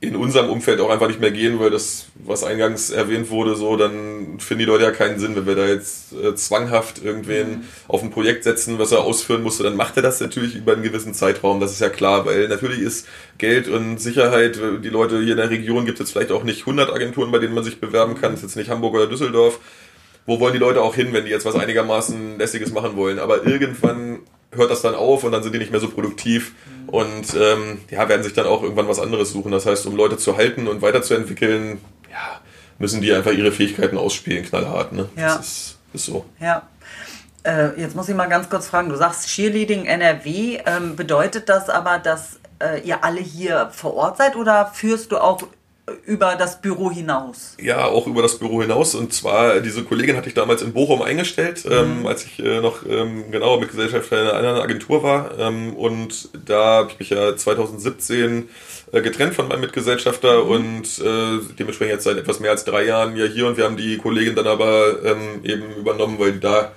in 0.00 0.14
unserem 0.14 0.48
Umfeld 0.48 0.80
auch 0.80 0.90
einfach 0.90 1.08
nicht 1.08 1.20
mehr 1.20 1.32
gehen, 1.32 1.58
weil 1.58 1.70
das, 1.70 2.06
was 2.14 2.44
eingangs 2.44 2.90
erwähnt 2.90 3.30
wurde, 3.30 3.56
so, 3.56 3.76
dann 3.76 4.38
finden 4.38 4.60
die 4.60 4.64
Leute 4.64 4.84
ja 4.84 4.92
keinen 4.92 5.18
Sinn, 5.18 5.34
wenn 5.34 5.46
wir 5.46 5.56
da 5.56 5.66
jetzt 5.66 6.12
äh, 6.12 6.36
zwanghaft 6.36 7.02
irgendwen 7.02 7.64
auf 7.88 8.04
ein 8.04 8.10
Projekt 8.10 8.44
setzen, 8.44 8.78
was 8.78 8.92
er 8.92 9.00
ausführen 9.00 9.42
musste, 9.42 9.64
dann 9.64 9.74
macht 9.74 9.96
er 9.96 10.02
das 10.02 10.20
natürlich 10.20 10.54
über 10.54 10.74
einen 10.74 10.84
gewissen 10.84 11.14
Zeitraum, 11.14 11.58
das 11.58 11.72
ist 11.72 11.80
ja 11.80 11.88
klar, 11.88 12.26
weil 12.26 12.46
natürlich 12.46 12.78
ist 12.78 13.08
Geld 13.38 13.66
und 13.66 13.98
Sicherheit, 13.98 14.56
äh, 14.58 14.78
die 14.80 14.88
Leute 14.88 15.20
hier 15.20 15.32
in 15.32 15.38
der 15.38 15.50
Region 15.50 15.84
gibt 15.84 15.98
es 15.98 16.06
jetzt 16.06 16.12
vielleicht 16.12 16.30
auch 16.30 16.44
nicht 16.44 16.60
100 16.60 16.92
Agenturen, 16.92 17.32
bei 17.32 17.40
denen 17.40 17.54
man 17.54 17.64
sich 17.64 17.80
bewerben 17.80 18.14
kann, 18.14 18.32
das 18.32 18.40
ist 18.40 18.50
jetzt 18.50 18.56
nicht 18.56 18.70
Hamburg 18.70 18.94
oder 18.94 19.08
Düsseldorf, 19.08 19.58
wo 20.26 20.38
wollen 20.38 20.52
die 20.52 20.60
Leute 20.60 20.80
auch 20.80 20.94
hin, 20.94 21.12
wenn 21.12 21.24
die 21.24 21.30
jetzt 21.30 21.46
was 21.46 21.56
einigermaßen 21.56 22.38
Lästiges 22.38 22.70
machen 22.70 22.96
wollen. 22.96 23.18
Aber 23.18 23.46
irgendwann 23.46 24.18
hört 24.52 24.70
das 24.70 24.82
dann 24.82 24.94
auf 24.94 25.24
und 25.24 25.32
dann 25.32 25.42
sind 25.42 25.54
die 25.54 25.58
nicht 25.58 25.70
mehr 25.70 25.80
so 25.80 25.88
produktiv 25.88 26.52
und 26.88 27.34
ähm, 27.34 27.80
ja, 27.90 28.08
werden 28.08 28.22
sich 28.22 28.32
dann 28.32 28.46
auch 28.46 28.62
irgendwann 28.62 28.88
was 28.88 28.98
anderes 28.98 29.30
suchen. 29.30 29.52
Das 29.52 29.66
heißt, 29.66 29.86
um 29.86 29.94
Leute 29.94 30.16
zu 30.16 30.36
halten 30.36 30.66
und 30.68 30.82
weiterzuentwickeln, 30.82 31.80
ja, 32.10 32.40
müssen 32.78 33.02
die 33.02 33.12
einfach 33.12 33.32
ihre 33.32 33.52
Fähigkeiten 33.52 33.98
ausspielen, 33.98 34.44
knallhart. 34.44 34.92
Ne? 34.92 35.08
Ja. 35.16 35.36
Das 35.36 35.46
ist, 35.46 35.78
ist 35.92 36.06
so. 36.06 36.24
Ja. 36.40 36.62
Äh, 37.44 37.80
jetzt 37.80 37.94
muss 37.94 38.08
ich 38.08 38.14
mal 38.14 38.26
ganz 38.26 38.48
kurz 38.48 38.68
fragen, 38.68 38.88
du 38.88 38.96
sagst 38.96 39.28
Cheerleading 39.28 39.84
NRW, 39.84 40.60
ähm, 40.66 40.96
bedeutet 40.96 41.48
das 41.48 41.68
aber, 41.68 41.98
dass 41.98 42.40
äh, 42.58 42.80
ihr 42.80 43.04
alle 43.04 43.20
hier 43.20 43.70
vor 43.72 43.94
Ort 43.94 44.16
seid 44.16 44.34
oder 44.34 44.70
führst 44.72 45.12
du 45.12 45.18
auch 45.18 45.42
über 46.06 46.36
das 46.36 46.60
Büro 46.60 46.90
hinaus? 46.90 47.54
Ja, 47.60 47.86
auch 47.86 48.06
über 48.06 48.22
das 48.22 48.38
Büro 48.38 48.62
hinaus. 48.62 48.94
Und 48.94 49.12
zwar, 49.12 49.60
diese 49.60 49.84
Kollegin 49.84 50.16
hatte 50.16 50.28
ich 50.28 50.34
damals 50.34 50.62
in 50.62 50.72
Bochum 50.72 51.02
eingestellt, 51.02 51.64
ähm, 51.70 52.06
als 52.06 52.24
ich 52.24 52.38
äh, 52.38 52.60
noch 52.60 52.84
ähm, 52.88 53.30
genau 53.30 53.58
mit 53.58 53.70
Gesellschafter 53.70 54.20
in 54.20 54.28
einer 54.28 54.36
anderen 54.36 54.60
Agentur 54.60 55.02
war. 55.02 55.38
Ähm, 55.38 55.74
und 55.74 56.30
da 56.46 56.78
habe 56.78 56.92
ich 56.92 56.98
mich 56.98 57.10
ja 57.10 57.36
2017 57.36 58.48
äh, 58.92 59.02
getrennt 59.02 59.34
von 59.34 59.48
meinem 59.48 59.60
Mitgesellschafter 59.60 60.44
und 60.44 60.98
äh, 60.98 61.40
dementsprechend 61.58 61.94
jetzt 61.94 62.04
seit 62.04 62.16
etwas 62.16 62.40
mehr 62.40 62.50
als 62.50 62.64
drei 62.64 62.84
Jahren 62.84 63.16
ja 63.16 63.26
hier. 63.26 63.46
Und 63.46 63.56
wir 63.56 63.64
haben 63.64 63.76
die 63.76 63.98
Kollegin 63.98 64.34
dann 64.34 64.46
aber 64.46 65.04
ähm, 65.04 65.40
eben 65.44 65.74
übernommen, 65.76 66.18
weil 66.18 66.32
die 66.32 66.40
da 66.40 66.72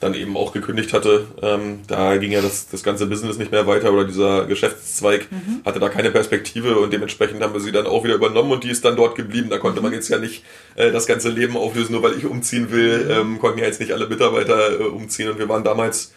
dann 0.00 0.14
eben 0.14 0.36
auch 0.36 0.52
gekündigt 0.52 0.92
hatte. 0.92 1.26
Ähm, 1.42 1.80
da 1.86 2.16
ging 2.16 2.32
ja 2.32 2.40
das, 2.40 2.68
das 2.68 2.82
ganze 2.82 3.06
Business 3.06 3.38
nicht 3.38 3.52
mehr 3.52 3.66
weiter 3.66 3.92
oder 3.92 4.04
dieser 4.04 4.46
Geschäftszweig 4.46 5.28
hatte 5.64 5.78
da 5.78 5.88
keine 5.88 6.10
Perspektive 6.10 6.78
und 6.78 6.92
dementsprechend 6.92 7.42
haben 7.42 7.52
wir 7.52 7.60
sie 7.60 7.72
dann 7.72 7.86
auch 7.86 8.02
wieder 8.02 8.14
übernommen 8.14 8.50
und 8.50 8.64
die 8.64 8.70
ist 8.70 8.84
dann 8.84 8.96
dort 8.96 9.14
geblieben. 9.14 9.50
Da 9.50 9.58
konnte 9.58 9.80
man 9.80 9.92
jetzt 9.92 10.08
ja 10.08 10.18
nicht 10.18 10.42
äh, 10.76 10.90
das 10.90 11.06
ganze 11.06 11.28
Leben 11.28 11.56
auflösen, 11.56 11.92
nur 11.92 12.02
weil 12.02 12.16
ich 12.16 12.24
umziehen 12.24 12.70
will, 12.70 13.08
ähm, 13.10 13.38
konnten 13.38 13.58
ja 13.58 13.66
jetzt 13.66 13.80
nicht 13.80 13.92
alle 13.92 14.08
Mitarbeiter 14.08 14.80
äh, 14.80 14.84
umziehen 14.84 15.30
und 15.30 15.38
wir 15.38 15.48
waren 15.48 15.64
damals 15.64 16.12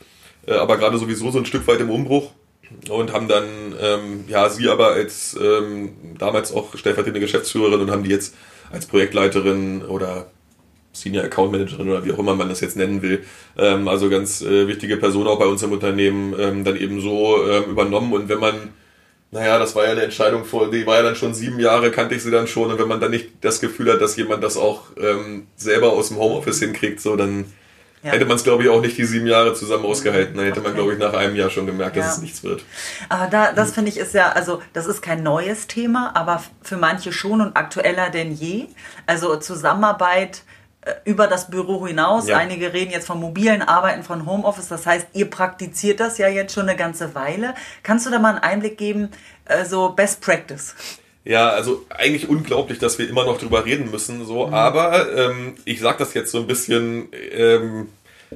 äh, 0.48 0.54
aber 0.54 0.78
gerade 0.78 0.98
sowieso 0.98 1.32
so 1.32 1.40
ein 1.40 1.46
Stück 1.46 1.68
weit 1.68 1.80
im 1.80 1.90
Umbruch 1.90 2.32
und 2.90 3.14
haben 3.14 3.28
dann, 3.28 3.76
ähm, 3.80 4.26
ja, 4.28 4.50
sie 4.50 4.70
aber 4.70 4.92
als 4.92 5.38
ähm, 5.40 6.16
damals 6.18 6.52
auch 6.52 6.76
stellvertretende 6.76 7.20
Geschäftsführerin 7.20 7.82
und 7.82 7.92
haben 7.92 8.04
die 8.04 8.10
jetzt 8.10 8.36
als 8.72 8.86
Projektleiterin 8.86 9.84
oder 9.84 10.32
Senior 10.94 11.26
Account 11.26 11.52
Managerin 11.52 11.90
oder 11.90 12.06
wie 12.06 12.12
auch 12.14 12.20
immer 12.20 12.36
man 12.36 12.50
das 12.50 12.62
jetzt 12.62 12.78
nennen 12.78 13.02
will, 13.02 13.26
ähm, 13.58 13.88
also 13.88 14.10
ganz 14.10 14.42
äh, 14.42 14.68
wichtige 14.68 14.98
Person 14.98 15.28
auch 15.28 15.40
bei 15.40 15.46
uns 15.48 15.62
im 15.64 15.72
Unternehmen, 15.72 16.36
ähm, 16.40 16.64
dann 16.64 16.76
eben 16.78 17.02
so 17.02 17.46
ähm, 17.50 17.64
übernommen. 17.72 18.14
Und 18.14 18.30
wenn 18.30 18.40
man, 18.40 18.70
naja, 19.32 19.58
das 19.58 19.76
war 19.76 19.86
ja 19.86 19.92
eine 19.92 20.04
Entscheidung 20.04 20.46
vor, 20.46 20.70
die 20.70 20.86
war 20.86 20.98
ja 20.98 21.02
dann 21.04 21.16
schon 21.16 21.34
sieben 21.34 21.60
Jahre, 21.60 21.90
kannte 21.90 22.14
ich 22.16 22.22
sie 22.24 22.30
dann 22.32 22.48
schon. 22.48 22.72
Und 22.72 22.80
wenn 22.80 22.88
man 22.88 23.00
dann 23.02 23.12
nicht 23.12 23.30
das 23.42 23.60
Gefühl 23.60 23.92
hat, 23.92 24.02
dass 24.02 24.16
jemand 24.16 24.44
das 24.44 24.56
auch 24.56 24.84
ähm, 25.02 25.48
selber 25.56 25.94
aus 25.94 26.10
dem 26.10 26.18
Homeoffice 26.18 26.60
hinkriegt, 26.60 27.02
so 27.02 27.16
dann 27.16 27.46
Ja. 28.04 28.12
hätte 28.12 28.26
man 28.26 28.36
es, 28.36 28.44
glaube 28.44 28.62
ich, 28.64 28.70
auch 28.70 28.82
nicht 28.82 28.98
die 28.98 29.06
sieben 29.06 29.26
Jahre 29.28 29.54
zusammen 29.56 29.86
ausgehalten. 29.86 30.36
Dann 30.36 30.46
hätte 30.46 30.60
man, 30.60 30.72
Okay. 30.74 30.80
glaube 30.82 30.94
ich, 30.94 31.00
nach 31.00 31.14
einem 31.14 31.36
Jahr 31.38 31.50
schon 31.50 31.66
gemerkt, 31.66 31.96
dass 31.96 32.06
Ja. 32.06 32.12
es 32.12 32.18
nichts 32.22 32.44
wird. 32.44 32.64
Aber 33.10 33.28
da, 33.28 33.54
das 33.54 33.72
finde 33.72 33.90
ich 33.90 33.98
ist 33.98 34.14
ja, 34.14 34.34
also 34.34 34.62
das 34.74 34.86
ist 34.88 35.02
kein 35.02 35.24
neues 35.24 35.66
Thema, 35.68 36.12
aber 36.16 36.44
für 36.62 36.76
manche 36.78 37.12
schon 37.14 37.40
und 37.42 37.56
aktueller 37.58 38.10
denn 38.12 38.34
je. 38.34 38.66
Also 39.08 39.38
Zusammenarbeit 39.38 40.44
über 41.06 41.28
das 41.28 41.50
Büro 41.50 41.86
hinaus. 41.88 42.28
Ja. 42.28 42.38
Einige 42.38 42.74
reden 42.74 42.92
jetzt 42.92 43.08
vom 43.08 43.20
mobilen 43.20 43.62
Arbeiten, 43.62 44.04
von 44.04 44.26
Homeoffice. 44.26 44.68
Das 44.68 44.86
heißt, 44.86 45.08
ihr 45.14 45.30
praktiziert 45.30 46.00
das 46.00 46.18
ja 46.18 46.28
jetzt 46.28 46.54
schon 46.54 46.68
eine 46.68 46.78
ganze 46.78 47.16
Weile. 47.16 47.56
Kannst 47.84 48.06
du 48.06 48.10
da 48.12 48.20
mal 48.20 48.32
einen 48.32 48.40
Einblick 48.40 48.78
geben, 48.78 49.10
äh, 49.46 49.66
so 49.66 49.90
Best 49.90 50.22
Practice? 50.22 50.76
Ja, 51.26 51.50
also 51.50 51.86
eigentlich 51.90 52.28
unglaublich, 52.28 52.80
dass 52.80 53.00
wir 53.00 53.08
immer 53.08 53.26
noch 53.26 53.40
drüber 53.40 53.66
reden 53.66 53.90
müssen, 53.92 54.26
so. 54.26 54.50
Aber 54.50 55.12
ähm, 55.16 55.56
ich 55.64 55.80
sag 55.80 55.98
das 55.98 56.14
jetzt 56.14 56.32
so 56.32 56.40
ein 56.40 56.48
bisschen 56.48 57.08
ähm, 57.32 57.88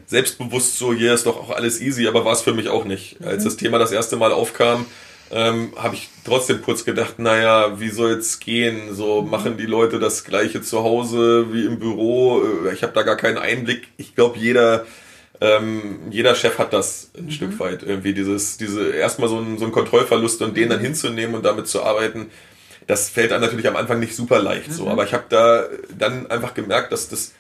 selbstbewusst 0.05 0.77
so, 0.77 0.93
hier 0.93 1.13
ist 1.13 1.25
doch 1.25 1.37
auch 1.37 1.49
alles 1.49 1.81
easy, 1.81 2.07
aber 2.07 2.23
war 2.23 2.33
es 2.33 2.41
für 2.41 2.53
mich 2.53 2.69
auch 2.69 2.85
nicht. 2.85 3.21
Als 3.23 3.43
das 3.43 3.57
Thema 3.57 3.77
das 3.77 3.91
erste 3.91 4.15
Mal 4.15 4.31
aufkam, 4.31 4.85
ähm, 5.31 5.73
habe 5.75 5.95
ich 5.95 6.09
trotzdem 6.25 6.61
kurz 6.61 6.85
gedacht, 6.85 7.19
naja, 7.19 7.79
wie 7.79 7.89
soll 7.89 8.11
es 8.11 8.39
gehen? 8.39 8.93
So 8.93 9.21
machen 9.21 9.57
die 9.57 9.65
Leute 9.65 9.99
das 9.99 10.23
gleiche 10.23 10.61
zu 10.61 10.83
Hause 10.83 11.53
wie 11.53 11.65
im 11.65 11.79
Büro. 11.79 12.41
Äh, 12.65 12.73
Ich 12.73 12.83
habe 12.83 12.93
da 12.93 13.03
gar 13.03 13.17
keinen 13.17 13.37
Einblick. 13.37 13.87
Ich 13.97 14.15
glaube, 14.15 14.37
jeder 14.39 14.85
ähm, 15.39 15.99
jeder 16.09 16.33
Chef 16.33 16.57
hat 16.57 16.73
das 16.73 17.11
ein 17.17 17.29
Stück 17.29 17.59
weit 17.59 17.83
irgendwie 17.83 18.13
dieses 18.13 18.57
diese 18.57 18.89
erstmal 18.89 19.29
so 19.29 19.37
ein, 19.37 19.59
so 19.59 19.65
ein 19.65 19.71
Kontrollverlust 19.71 20.41
und 20.41 20.57
den 20.57 20.69
dann 20.69 20.79
hinzunehmen 20.79 21.35
und 21.35 21.45
damit 21.45 21.67
zu 21.67 21.83
arbeiten 21.83 22.31
das 22.87 23.09
fällt 23.09 23.31
einem 23.33 23.41
natürlich 23.41 23.67
am 23.67 23.75
Anfang 23.75 23.99
nicht 23.99 24.15
super 24.15 24.41
leicht 24.41 24.71
so. 24.71 24.87
Aber 24.87 25.03
ich 25.03 25.13
habe 25.13 25.25
da 25.29 25.65
dann 25.95 26.31
einfach 26.31 26.53
gemerkt 26.53 26.91
dass 26.91 27.09
das 27.09 27.33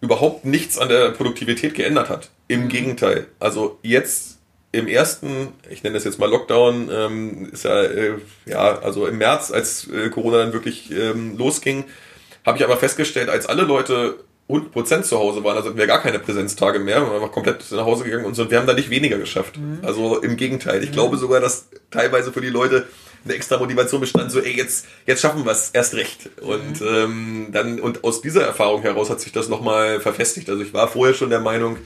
überhaupt 0.00 0.44
nichts 0.44 0.76
an 0.78 0.88
der 0.90 1.12
Produktivität 1.12 1.74
geändert 1.74 2.10
hat. 2.10 2.28
Im 2.46 2.68
Gegenteil. 2.68 3.26
Also 3.40 3.78
jetzt 3.82 4.33
im 4.74 4.88
ersten 4.88 5.48
ich 5.70 5.82
nenne 5.82 5.94
das 5.94 6.04
jetzt 6.04 6.18
mal 6.18 6.30
Lockdown 6.30 6.90
ähm, 6.92 7.48
ist 7.52 7.64
ja 7.64 7.82
äh, 7.82 8.14
ja 8.46 8.78
also 8.78 9.06
im 9.06 9.18
März 9.18 9.50
als 9.50 9.88
äh, 9.90 10.10
Corona 10.10 10.38
dann 10.38 10.52
wirklich 10.52 10.90
ähm, 10.90 11.36
losging 11.36 11.84
habe 12.44 12.58
ich 12.58 12.64
aber 12.64 12.76
festgestellt, 12.76 13.28
als 13.28 13.46
alle 13.46 13.62
Leute 13.62 14.16
100% 14.48 15.02
zu 15.02 15.18
Hause 15.18 15.42
waren, 15.42 15.56
also 15.56 15.70
hatten 15.70 15.78
wir 15.78 15.86
gar 15.86 16.02
keine 16.02 16.18
Präsenztage 16.18 16.78
mehr, 16.78 17.00
wir 17.00 17.06
waren 17.06 17.16
einfach 17.16 17.32
komplett 17.32 17.64
nach 17.70 17.86
Hause 17.86 18.04
gegangen 18.04 18.26
und 18.26 18.34
so, 18.34 18.42
und 18.42 18.50
wir 18.50 18.58
haben 18.58 18.66
da 18.66 18.74
nicht 18.74 18.90
weniger 18.90 19.16
geschafft. 19.16 19.58
Also 19.82 20.20
im 20.20 20.36
Gegenteil. 20.36 20.84
Ich 20.84 20.92
glaube 20.92 21.16
sogar, 21.16 21.40
dass 21.40 21.68
teilweise 21.90 22.32
für 22.32 22.42
die 22.42 22.50
Leute 22.50 22.86
eine 23.24 23.34
extra 23.34 23.56
Motivation 23.56 24.02
bestand, 24.02 24.30
so, 24.30 24.40
ey, 24.40 24.54
jetzt, 24.54 24.86
jetzt 25.06 25.22
schaffen 25.22 25.46
wir 25.46 25.52
es 25.52 25.70
erst 25.70 25.94
recht. 25.94 26.28
Und 26.42 26.82
ähm, 26.82 27.48
dann, 27.52 27.80
und 27.80 28.04
aus 28.04 28.20
dieser 28.20 28.42
Erfahrung 28.42 28.82
heraus 28.82 29.08
hat 29.08 29.20
sich 29.20 29.32
das 29.32 29.48
nochmal 29.48 30.00
verfestigt. 30.00 30.50
Also 30.50 30.62
ich 30.62 30.74
war 30.74 30.88
vorher 30.88 31.14
schon 31.14 31.30
der 31.30 31.40
Meinung, 31.40 31.78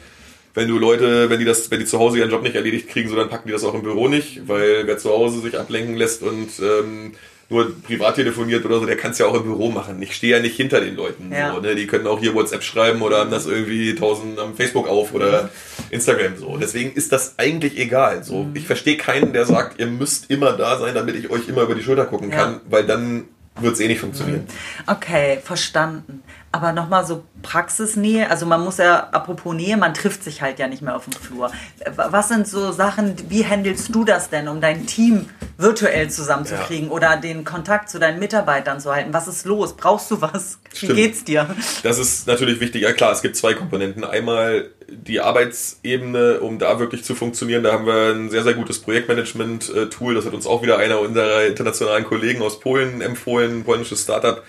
wenn 0.58 0.68
du 0.68 0.78
Leute, 0.78 1.30
wenn 1.30 1.38
die 1.38 1.44
das, 1.44 1.70
wenn 1.70 1.78
die 1.80 1.86
zu 1.86 1.98
Hause 1.98 2.18
ihren 2.18 2.30
Job 2.30 2.42
nicht 2.42 2.56
erledigt 2.56 2.88
kriegen, 2.88 3.08
so 3.08 3.16
dann 3.16 3.28
packen 3.30 3.48
die 3.48 3.52
das 3.52 3.64
auch 3.64 3.74
im 3.74 3.82
Büro 3.82 4.08
nicht, 4.08 4.46
weil 4.48 4.86
wer 4.86 4.98
zu 4.98 5.10
Hause 5.10 5.40
sich 5.40 5.58
ablenken 5.58 5.96
lässt 5.96 6.22
und 6.22 6.48
ähm, 6.60 7.12
nur 7.50 7.72
privat 7.82 8.16
telefoniert 8.16 8.64
oder 8.66 8.78
so, 8.78 8.84
der 8.84 8.96
kann 8.96 9.12
es 9.12 9.18
ja 9.18 9.24
auch 9.26 9.34
im 9.34 9.44
Büro 9.44 9.70
machen. 9.70 10.02
Ich 10.02 10.14
stehe 10.14 10.36
ja 10.36 10.42
nicht 10.42 10.54
hinter 10.56 10.80
den 10.82 10.96
Leuten. 10.96 11.32
Ja. 11.32 11.54
So, 11.54 11.60
ne? 11.60 11.74
Die 11.74 11.86
können 11.86 12.06
auch 12.06 12.20
hier 12.20 12.34
WhatsApp 12.34 12.62
schreiben 12.62 13.00
oder 13.00 13.20
haben 13.20 13.30
das 13.30 13.46
irgendwie 13.46 13.94
tausend 13.94 14.38
am 14.38 14.54
Facebook 14.54 14.86
auf 14.86 15.14
oder 15.14 15.48
Instagram 15.90 16.36
so. 16.36 16.58
Deswegen 16.58 16.92
ist 16.92 17.10
das 17.12 17.34
eigentlich 17.38 17.78
egal. 17.78 18.22
So, 18.22 18.42
Mhm. 18.42 18.50
ich 18.56 18.66
verstehe 18.66 18.98
keinen, 18.98 19.32
der 19.32 19.46
sagt, 19.46 19.80
ihr 19.80 19.86
müsst 19.86 20.30
immer 20.30 20.52
da 20.52 20.78
sein, 20.78 20.94
damit 20.94 21.14
ich 21.16 21.30
euch 21.30 21.48
immer 21.48 21.62
über 21.62 21.74
die 21.74 21.82
Schulter 21.82 22.04
gucken 22.04 22.30
Ja. 22.30 22.36
kann, 22.36 22.60
weil 22.68 22.84
dann 22.84 23.24
wird 23.60 23.74
es 23.74 23.80
eh 23.80 23.88
nicht 23.88 24.00
funktionieren. 24.00 24.46
Okay, 24.86 25.38
verstanden. 25.42 26.22
Aber 26.50 26.72
nochmal 26.72 27.06
so 27.06 27.24
Praxisnähe, 27.42 28.30
also 28.30 28.46
man 28.46 28.64
muss 28.64 28.78
ja, 28.78 29.08
apropos 29.10 29.54
Nähe, 29.54 29.76
man 29.76 29.92
trifft 29.92 30.24
sich 30.24 30.40
halt 30.40 30.58
ja 30.58 30.66
nicht 30.66 30.80
mehr 30.80 30.96
auf 30.96 31.04
dem 31.04 31.12
Flur. 31.12 31.52
Was 31.94 32.28
sind 32.28 32.48
so 32.48 32.72
Sachen, 32.72 33.14
wie 33.28 33.46
handelst 33.46 33.94
du 33.94 34.04
das 34.04 34.30
denn, 34.30 34.48
um 34.48 34.60
dein 34.60 34.86
Team 34.86 35.26
virtuell 35.58 36.08
zusammenzukriegen 36.08 36.88
ja. 36.88 36.94
oder 36.94 37.16
den 37.18 37.44
Kontakt 37.44 37.90
zu 37.90 37.98
deinen 37.98 38.18
Mitarbeitern 38.18 38.80
zu 38.80 38.94
halten? 38.94 39.12
Was 39.12 39.28
ist 39.28 39.44
los? 39.44 39.76
Brauchst 39.76 40.10
du 40.10 40.22
was? 40.22 40.58
Wie 40.80 40.86
geht's 40.88 41.22
dir? 41.22 41.54
Das 41.82 41.98
ist 41.98 42.26
natürlich 42.26 42.60
wichtig. 42.60 42.82
Ja 42.82 42.92
klar, 42.92 43.12
es 43.12 43.20
gibt 43.20 43.36
zwei 43.36 43.52
Komponenten. 43.52 44.04
Einmal 44.04 44.70
die 44.90 45.20
Arbeitsebene, 45.20 46.40
um 46.40 46.58
da 46.58 46.78
wirklich 46.78 47.04
zu 47.04 47.14
funktionieren. 47.14 47.62
Da 47.62 47.72
haben 47.72 47.86
wir 47.86 48.14
ein 48.14 48.30
sehr, 48.30 48.42
sehr 48.42 48.54
gutes 48.54 48.80
Projektmanagement-Tool. 48.80 50.14
Das 50.14 50.24
hat 50.24 50.32
uns 50.32 50.46
auch 50.46 50.62
wieder 50.62 50.78
einer 50.78 50.98
unserer 51.00 51.44
internationalen 51.44 52.04
Kollegen 52.04 52.40
aus 52.40 52.58
Polen 52.58 53.02
empfohlen, 53.02 53.60
ein 53.60 53.64
polnisches 53.64 54.02
Startup 54.02 54.42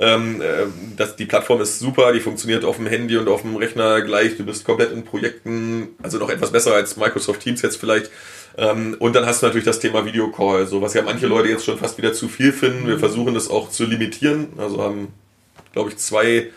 ähm, 0.00 0.40
äh, 0.40 0.66
das, 0.96 1.16
die 1.16 1.26
Plattform 1.26 1.60
ist 1.60 1.78
super, 1.78 2.12
die 2.12 2.20
funktioniert 2.20 2.64
auf 2.64 2.76
dem 2.76 2.86
Handy 2.86 3.18
und 3.18 3.28
auf 3.28 3.42
dem 3.42 3.54
Rechner 3.56 4.00
gleich. 4.00 4.36
Du 4.38 4.44
bist 4.44 4.64
komplett 4.64 4.92
in 4.92 5.04
Projekten, 5.04 5.88
also 6.02 6.18
noch 6.18 6.30
etwas 6.30 6.52
besser 6.52 6.74
als 6.74 6.96
Microsoft 6.96 7.40
Teams 7.40 7.60
jetzt 7.60 7.76
vielleicht. 7.76 8.10
Ähm, 8.56 8.96
und 8.98 9.14
dann 9.14 9.26
hast 9.26 9.42
du 9.42 9.46
natürlich 9.46 9.66
das 9.66 9.78
Thema 9.78 10.06
Videocall, 10.06 10.66
so 10.66 10.80
was 10.80 10.94
ja 10.94 11.02
manche 11.02 11.26
Leute 11.26 11.50
jetzt 11.50 11.66
schon 11.66 11.78
fast 11.78 11.98
wieder 11.98 12.14
zu 12.14 12.28
viel 12.28 12.52
finden. 12.52 12.86
Wir 12.86 12.94
mhm. 12.94 13.00
versuchen 13.00 13.34
das 13.34 13.50
auch 13.50 13.68
zu 13.68 13.84
limitieren. 13.84 14.48
Also 14.56 14.82
haben, 14.82 15.08
glaube 15.72 15.90
ich, 15.90 15.98
zwei 15.98 16.50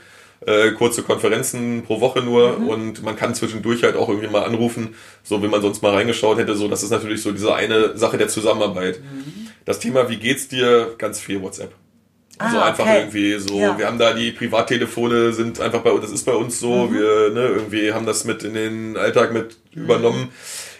äh, 0.45 0.71
kurze 0.71 1.03
Konferenzen 1.03 1.83
pro 1.83 1.99
Woche 1.99 2.21
nur 2.21 2.59
mhm. 2.59 2.67
und 2.69 3.03
man 3.03 3.17
kann 3.17 3.35
zwischendurch 3.35 3.83
halt 3.83 3.97
auch 3.97 4.07
irgendwie 4.07 4.29
mal 4.29 4.43
anrufen, 4.43 4.95
so 5.21 5.41
wenn 5.41 5.49
man 5.49 5.61
sonst 5.61 5.81
mal 5.81 5.93
reingeschaut 5.93 6.37
hätte. 6.37 6.55
So, 6.55 6.69
das 6.69 6.81
ist 6.81 6.91
natürlich 6.91 7.21
so 7.21 7.33
diese 7.33 7.53
eine 7.53 7.97
Sache 7.97 8.17
der 8.17 8.29
Zusammenarbeit. 8.29 9.01
Mhm. 9.01 9.49
Das 9.65 9.79
Thema, 9.79 10.09
wie 10.09 10.17
geht's 10.17 10.47
dir, 10.47 10.95
ganz 10.97 11.19
viel 11.19 11.41
WhatsApp. 11.41 11.73
Also 12.39 12.57
ah, 12.57 12.65
einfach 12.65 12.85
okay. 12.85 12.99
irgendwie 12.99 13.37
so, 13.37 13.59
ja. 13.59 13.77
wir 13.77 13.85
haben 13.85 13.99
da 13.99 14.13
die 14.13 14.31
Privattelefone 14.31 15.33
sind 15.33 15.61
einfach 15.61 15.81
bei 15.81 15.91
uns, 15.91 16.01
das 16.01 16.11
ist 16.11 16.25
bei 16.25 16.33
uns 16.33 16.59
so, 16.59 16.87
mhm. 16.87 16.93
wir 16.93 17.29
ne, 17.29 17.47
irgendwie 17.47 17.93
haben 17.93 18.07
das 18.07 18.25
mit 18.25 18.43
in 18.43 18.55
den 18.55 18.97
Alltag 18.97 19.33
mit 19.33 19.57
mhm. 19.73 19.83
übernommen. 19.83 20.29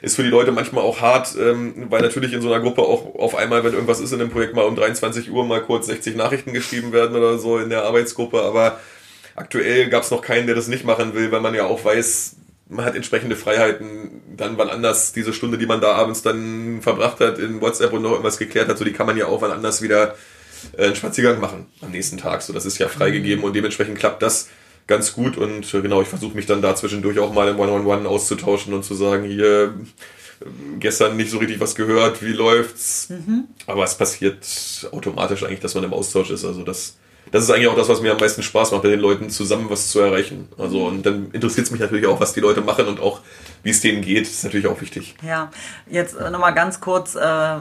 Ist 0.02 0.18
für 0.18 0.24
die 0.24 0.30
Leute 0.30 0.52
manchmal 0.52 0.84
auch 0.84 1.00
hart, 1.00 1.36
ähm, 1.40 1.86
weil 1.90 2.02
natürlich 2.02 2.34
in 2.34 2.42
so 2.42 2.52
einer 2.52 2.62
Gruppe 2.62 2.82
auch 2.82 3.16
auf 3.16 3.36
einmal, 3.36 3.64
wenn 3.64 3.74
irgendwas 3.74 4.02
ist 4.02 4.12
in 4.12 4.20
dem 4.20 4.32
Projekt, 4.32 4.54
mal 4.54 4.66
um 4.66 4.76
23 4.76 5.32
Uhr 5.32 5.46
mal 5.46 5.62
kurz 5.62 5.86
60 5.86 6.18
Nachrichten 6.18 6.52
geschrieben 6.54 6.92
werden 6.92 7.16
oder 7.16 7.38
so 7.38 7.58
in 7.58 7.70
der 7.70 7.84
Arbeitsgruppe. 7.84 8.42
Aber 8.42 8.80
aktuell 9.36 9.88
gab 9.90 10.04
es 10.04 10.12
noch 10.12 10.22
keinen, 10.22 10.46
der 10.46 10.56
das 10.56 10.68
nicht 10.68 10.84
machen 10.84 11.14
will, 11.14 11.32
weil 11.32 11.40
man 11.40 11.54
ja 11.54 11.66
auch 11.66 11.86
weiß, 11.86 12.36
man 12.68 12.84
hat 12.84 12.96
entsprechende 12.96 13.38
Freiheiten, 13.38 14.22
dann 14.36 14.58
wann 14.58 14.70
anders 14.70 15.14
diese 15.14 15.32
Stunde, 15.32 15.58
die 15.58 15.68
man 15.68 15.80
da 15.80 15.94
abends 15.94 16.22
dann 16.22 16.82
verbracht 16.82 17.22
hat 17.22 17.40
in 17.40 17.62
WhatsApp 17.62 17.94
und 17.94 18.02
noch 18.02 18.12
irgendwas 18.12 18.38
geklärt 18.38 18.68
hat, 18.68 18.78
so 18.78 18.84
die 18.84 18.94
kann 18.94 19.06
man 19.06 19.16
ja 19.16 19.28
auch 19.28 19.42
wann 19.42 19.52
anders 19.52 19.82
wieder 19.82 20.16
einen 20.78 20.96
Spaziergang 20.96 21.40
machen 21.40 21.68
am 21.82 21.92
nächsten 21.92 22.18
Tag. 22.18 22.42
So, 22.42 22.54
das 22.54 22.66
ist 22.66 22.78
ja 22.78 22.88
freigegeben 22.88 23.40
mhm. 23.40 23.46
und 23.46 23.56
dementsprechend 23.56 23.98
klappt 23.98 24.22
das 24.22 24.50
ganz 24.88 25.14
gut 25.14 25.38
und 25.38 25.74
äh, 25.74 25.82
genau, 25.82 26.02
ich 26.02 26.08
versuche 26.08 26.36
mich 26.36 26.46
dann 26.46 26.62
da 26.62 26.76
zwischendurch 26.76 27.20
auch 27.20 27.34
mal 27.34 27.48
im 27.48 27.60
One-on-One 27.60 28.08
auszutauschen 28.08 28.74
und 28.74 28.84
zu 28.84 28.96
sagen, 28.96 29.24
hier 29.24 29.74
äh, 30.42 30.46
gestern 30.80 31.16
nicht 31.16 31.32
so 31.32 31.38
richtig 31.38 31.60
was 31.60 31.76
gehört, 31.76 32.22
wie 32.22 32.34
läuft's? 32.34 33.10
Mhm. 33.10 33.46
Aber 33.66 33.84
es 33.84 33.96
passiert 33.96 34.46
automatisch 34.92 35.44
eigentlich, 35.44 35.62
dass 35.62 35.76
man 35.76 35.84
im 35.86 35.94
Austausch 35.94 36.32
ist. 36.32 36.44
Also 36.44 36.64
das, 36.64 36.98
das 37.32 37.46
ist 37.46 37.50
eigentlich 37.50 37.68
auch 37.68 37.78
das, 37.78 37.88
was 37.88 38.02
mir 38.02 38.12
am 38.12 38.20
meisten 38.20 38.44
Spaß 38.44 38.72
macht, 38.72 38.84
bei 38.84 38.90
den 38.90 39.00
Leuten 39.00 39.30
zusammen 39.30 39.70
was 39.70 39.90
zu 39.90 40.00
erreichen. 40.02 40.50
Also 40.58 40.86
und 40.86 41.06
dann 41.06 41.32
interessiert 41.32 41.68
es 41.68 41.72
mich 41.72 41.80
natürlich 41.80 42.06
auch, 42.06 42.20
was 42.20 42.34
die 42.34 42.42
Leute 42.42 42.62
machen 42.62 42.88
und 42.88 43.00
auch 43.00 43.22
wie 43.64 43.70
es 43.70 43.80
denen 43.80 44.02
geht, 44.02 44.24
ist 44.24 44.44
natürlich 44.44 44.68
auch 44.68 44.82
wichtig. 44.82 45.16
Ja, 45.26 45.50
jetzt 45.90 46.20
nochmal 46.20 46.54
ganz 46.54 46.82
kurz, 46.82 47.16
äh, 47.16 47.56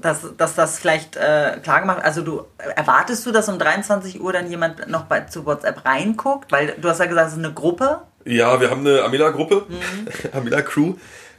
dass, 0.00 0.26
dass 0.36 0.54
das 0.54 0.78
vielleicht 0.78 1.16
äh, 1.16 1.58
klar 1.62 1.80
gemacht 1.80 2.00
Also 2.02 2.22
du 2.22 2.44
erwartest 2.76 3.26
du, 3.26 3.32
dass 3.32 3.48
um 3.48 3.58
23 3.58 4.20
Uhr 4.20 4.32
dann 4.32 4.50
jemand 4.50 4.88
noch 4.88 5.04
bei, 5.04 5.20
zu 5.22 5.44
WhatsApp 5.44 5.84
reinguckt? 5.84 6.52
Weil 6.52 6.74
du 6.80 6.88
hast 6.88 7.00
ja 7.00 7.06
gesagt, 7.06 7.28
es 7.28 7.32
ist 7.34 7.44
eine 7.44 7.52
Gruppe. 7.52 8.00
Ja, 8.24 8.60
wir 8.60 8.70
haben 8.70 8.86
eine 8.86 9.02
Amila-Gruppe, 9.02 9.66
mhm. 9.68 10.08
Amila-Crew. 10.32 10.94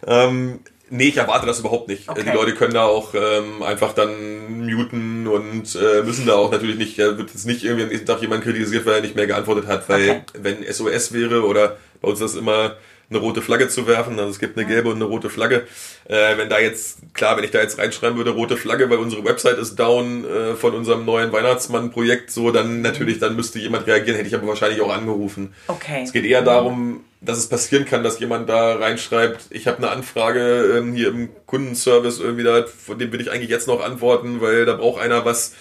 Ähm, 0.07 0.59
nee, 0.89 1.09
ich 1.09 1.17
erwarte 1.17 1.45
das 1.45 1.59
überhaupt 1.59 1.87
nicht. 1.87 2.09
Okay. 2.09 2.23
Die 2.25 2.31
Leute 2.31 2.53
können 2.55 2.73
da 2.73 2.85
auch 2.85 3.13
ähm, 3.13 3.63
einfach 3.63 3.93
dann 3.93 4.65
muten 4.65 5.27
und 5.27 5.75
äh, 5.75 6.03
müssen 6.03 6.25
da 6.25 6.35
auch 6.35 6.51
natürlich 6.51 6.77
nicht, 6.77 6.97
äh, 6.99 7.17
wird 7.17 7.29
jetzt 7.29 7.45
nicht 7.45 7.63
irgendwie 7.63 7.83
am 7.83 7.89
nächsten 7.89 8.07
Tag 8.07 8.21
jemand 8.21 8.43
kritisiert, 8.43 8.85
weil 8.85 8.95
er 8.95 9.01
nicht 9.01 9.15
mehr 9.15 9.27
geantwortet 9.27 9.67
hat. 9.67 9.87
Weil 9.87 10.09
okay. 10.09 10.21
wenn 10.33 10.63
SOS 10.63 11.13
wäre 11.13 11.45
oder 11.45 11.77
bei 12.01 12.09
uns 12.09 12.21
ist 12.21 12.33
das 12.33 12.41
immer 12.41 12.75
eine 13.09 13.19
rote 13.19 13.41
Flagge 13.41 13.67
zu 13.69 13.87
werfen. 13.87 14.19
Also 14.19 14.31
es 14.31 14.39
gibt 14.39 14.57
eine 14.57 14.67
gelbe 14.67 14.89
und 14.89 14.95
eine 14.95 15.05
rote 15.05 15.29
Flagge. 15.29 15.67
Äh, 16.05 16.37
wenn 16.37 16.49
da 16.49 16.59
jetzt, 16.59 16.99
klar, 17.13 17.37
wenn 17.37 17.43
ich 17.43 17.51
da 17.51 17.59
jetzt 17.59 17.79
reinschreiben 17.79 18.17
würde, 18.17 18.31
rote 18.31 18.55
Flagge, 18.55 18.89
weil 18.89 18.99
unsere 18.99 19.25
Website 19.25 19.57
ist 19.57 19.75
down 19.75 20.25
äh, 20.25 20.55
von 20.55 20.73
unserem 20.73 21.05
neuen 21.05 21.31
Weihnachtsmann-Projekt, 21.31 22.31
so, 22.31 22.51
dann 22.51 22.81
natürlich, 22.81 23.19
dann 23.19 23.35
müsste 23.35 23.59
jemand 23.59 23.87
reagieren, 23.87 24.15
hätte 24.15 24.27
ich 24.27 24.35
aber 24.35 24.47
wahrscheinlich 24.47 24.81
auch 24.81 24.93
angerufen. 24.93 25.53
Okay. 25.67 26.01
Es 26.03 26.13
geht 26.13 26.25
eher 26.25 26.43
darum, 26.43 27.03
dass 27.21 27.37
es 27.37 27.47
passieren 27.47 27.85
kann, 27.85 28.03
dass 28.03 28.19
jemand 28.19 28.47
da 28.47 28.75
reinschreibt, 28.75 29.47
ich 29.49 29.67
habe 29.67 29.77
eine 29.77 29.89
Anfrage 29.89 30.77
ähm, 30.77 30.93
hier 30.93 31.09
im 31.09 31.29
Kundenservice 31.47 32.19
irgendwie 32.19 32.43
da, 32.43 32.65
von 32.65 32.99
dem 32.99 33.11
will 33.11 33.21
ich 33.21 33.31
eigentlich 33.31 33.49
jetzt 33.49 33.67
noch 33.67 33.83
antworten, 33.83 34.39
weil 34.39 34.65
da 34.65 34.75
braucht 34.75 35.01
einer 35.01 35.25
was 35.25 35.53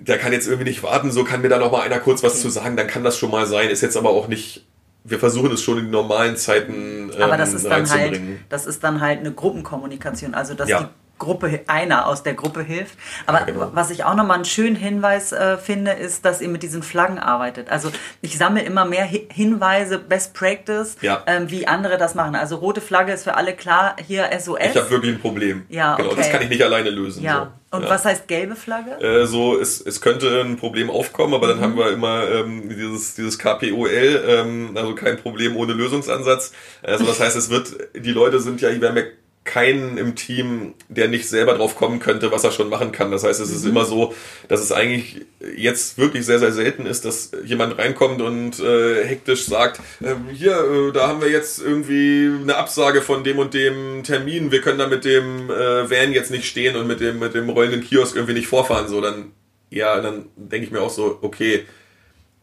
der 0.00 0.16
kann 0.16 0.32
jetzt 0.32 0.46
irgendwie 0.46 0.68
nicht 0.68 0.84
warten, 0.84 1.10
so 1.10 1.24
kann 1.24 1.42
mir 1.42 1.48
da 1.48 1.58
noch 1.58 1.72
mal 1.72 1.80
einer 1.80 1.98
kurz 1.98 2.22
was 2.22 2.34
okay. 2.34 2.42
zu 2.42 2.50
sagen, 2.50 2.76
dann 2.76 2.86
kann 2.86 3.02
das 3.02 3.18
schon 3.18 3.32
mal 3.32 3.46
sein, 3.46 3.68
ist 3.68 3.80
jetzt 3.80 3.96
aber 3.96 4.10
auch 4.10 4.28
nicht 4.28 4.64
wir 5.04 5.18
versuchen 5.18 5.52
es 5.52 5.62
schon 5.62 5.78
in 5.78 5.90
normalen 5.90 6.36
Zeiten 6.36 7.10
ähm, 7.14 7.22
Aber 7.22 7.36
das 7.36 7.54
ist 7.54 7.66
dann 7.66 7.88
halt, 7.88 8.20
das 8.48 8.66
ist 8.66 8.84
dann 8.84 9.00
halt 9.00 9.20
eine 9.20 9.32
Gruppenkommunikation, 9.32 10.34
also 10.34 10.54
dass 10.54 10.68
ja. 10.68 10.80
die 10.80 10.86
Gruppe, 11.18 11.60
einer 11.66 12.06
aus 12.06 12.22
der 12.22 12.34
Gruppe 12.34 12.62
hilft. 12.62 12.96
Aber 13.26 13.40
ja, 13.40 13.44
genau. 13.46 13.70
was 13.74 13.90
ich 13.90 14.04
auch 14.04 14.14
nochmal 14.14 14.36
einen 14.36 14.44
schönen 14.44 14.76
Hinweis 14.76 15.32
äh, 15.32 15.58
finde, 15.58 15.92
ist, 15.92 16.24
dass 16.24 16.40
ihr 16.40 16.48
mit 16.48 16.62
diesen 16.62 16.82
Flaggen 16.82 17.18
arbeitet. 17.18 17.70
Also 17.70 17.90
ich 18.22 18.38
sammle 18.38 18.62
immer 18.62 18.84
mehr 18.84 19.04
Hi 19.04 19.28
Hinweise, 19.30 19.98
Best 19.98 20.34
Practice, 20.34 20.96
ja. 21.00 21.22
ähm, 21.26 21.50
wie 21.50 21.66
andere 21.66 21.98
das 21.98 22.14
machen. 22.14 22.34
Also 22.36 22.56
rote 22.56 22.80
Flagge 22.80 23.12
ist 23.12 23.24
für 23.24 23.34
alle 23.34 23.54
klar, 23.54 23.96
hier 24.06 24.30
SOS. 24.38 24.58
Ich 24.60 24.76
habe 24.76 24.90
wirklich 24.90 25.14
ein 25.14 25.20
Problem. 25.20 25.64
Ja, 25.68 25.96
genau, 25.96 26.10
okay. 26.10 26.18
das 26.18 26.30
kann 26.30 26.42
ich 26.42 26.48
nicht 26.48 26.62
alleine 26.62 26.90
lösen. 26.90 27.22
Ja. 27.22 27.50
So. 27.52 27.57
Und 27.70 27.82
ja. 27.82 27.90
was 27.90 28.04
heißt 28.04 28.26
gelbe 28.28 28.56
Flagge? 28.56 28.92
Äh, 29.02 29.26
so, 29.26 29.58
es, 29.58 29.80
es 29.80 30.00
könnte 30.00 30.40
ein 30.40 30.56
Problem 30.56 30.88
aufkommen, 30.88 31.34
aber 31.34 31.48
dann 31.48 31.58
mhm. 31.58 31.62
haben 31.62 31.76
wir 31.76 31.90
immer 31.92 32.26
ähm, 32.30 32.68
dieses, 32.68 33.14
dieses 33.14 33.38
KPOL, 33.38 34.24
ähm, 34.26 34.70
also 34.74 34.94
kein 34.94 35.18
Problem 35.18 35.56
ohne 35.56 35.74
Lösungsansatz. 35.74 36.52
Also 36.82 37.04
das 37.04 37.20
heißt, 37.20 37.36
es 37.36 37.50
wird, 37.50 37.76
die 37.94 38.12
Leute 38.12 38.40
sind 38.40 38.62
ja, 38.62 38.70
haben 38.70 38.96
ja 38.96 39.02
keinen 39.48 39.96
im 39.96 40.14
Team, 40.14 40.74
der 40.88 41.08
nicht 41.08 41.26
selber 41.26 41.54
drauf 41.54 41.74
kommen 41.74 42.00
könnte, 42.00 42.30
was 42.30 42.44
er 42.44 42.52
schon 42.52 42.68
machen 42.68 42.92
kann. 42.92 43.10
Das 43.10 43.24
heißt, 43.24 43.40
es 43.40 43.50
ist 43.50 43.64
mhm. 43.64 43.70
immer 43.70 43.84
so, 43.86 44.14
dass 44.46 44.60
es 44.60 44.72
eigentlich 44.72 45.22
jetzt 45.56 45.96
wirklich 45.96 46.26
sehr, 46.26 46.38
sehr 46.38 46.52
selten 46.52 46.84
ist, 46.84 47.06
dass 47.06 47.32
jemand 47.44 47.78
reinkommt 47.78 48.20
und 48.20 48.60
äh, 48.60 49.04
hektisch 49.06 49.46
sagt, 49.46 49.80
äh, 50.02 50.14
hier, 50.34 50.52
äh, 50.52 50.92
da 50.92 51.08
haben 51.08 51.22
wir 51.22 51.30
jetzt 51.30 51.60
irgendwie 51.60 52.30
eine 52.42 52.56
Absage 52.56 53.00
von 53.00 53.24
dem 53.24 53.38
und 53.38 53.54
dem 53.54 54.02
Termin, 54.04 54.52
wir 54.52 54.60
können 54.60 54.78
da 54.78 54.86
mit 54.86 55.06
dem 55.06 55.50
äh, 55.50 55.90
Van 55.90 56.12
jetzt 56.12 56.30
nicht 56.30 56.44
stehen 56.44 56.76
und 56.76 56.86
mit 56.86 57.00
dem, 57.00 57.18
mit 57.18 57.32
dem 57.32 57.48
rollenden 57.48 57.82
Kiosk 57.82 58.16
irgendwie 58.16 58.34
nicht 58.34 58.48
vorfahren. 58.48 58.86
So, 58.86 59.00
dann, 59.00 59.32
ja, 59.70 59.98
dann 60.00 60.26
denke 60.36 60.66
ich 60.66 60.72
mir 60.72 60.82
auch 60.82 60.90
so, 60.90 61.18
okay, 61.22 61.64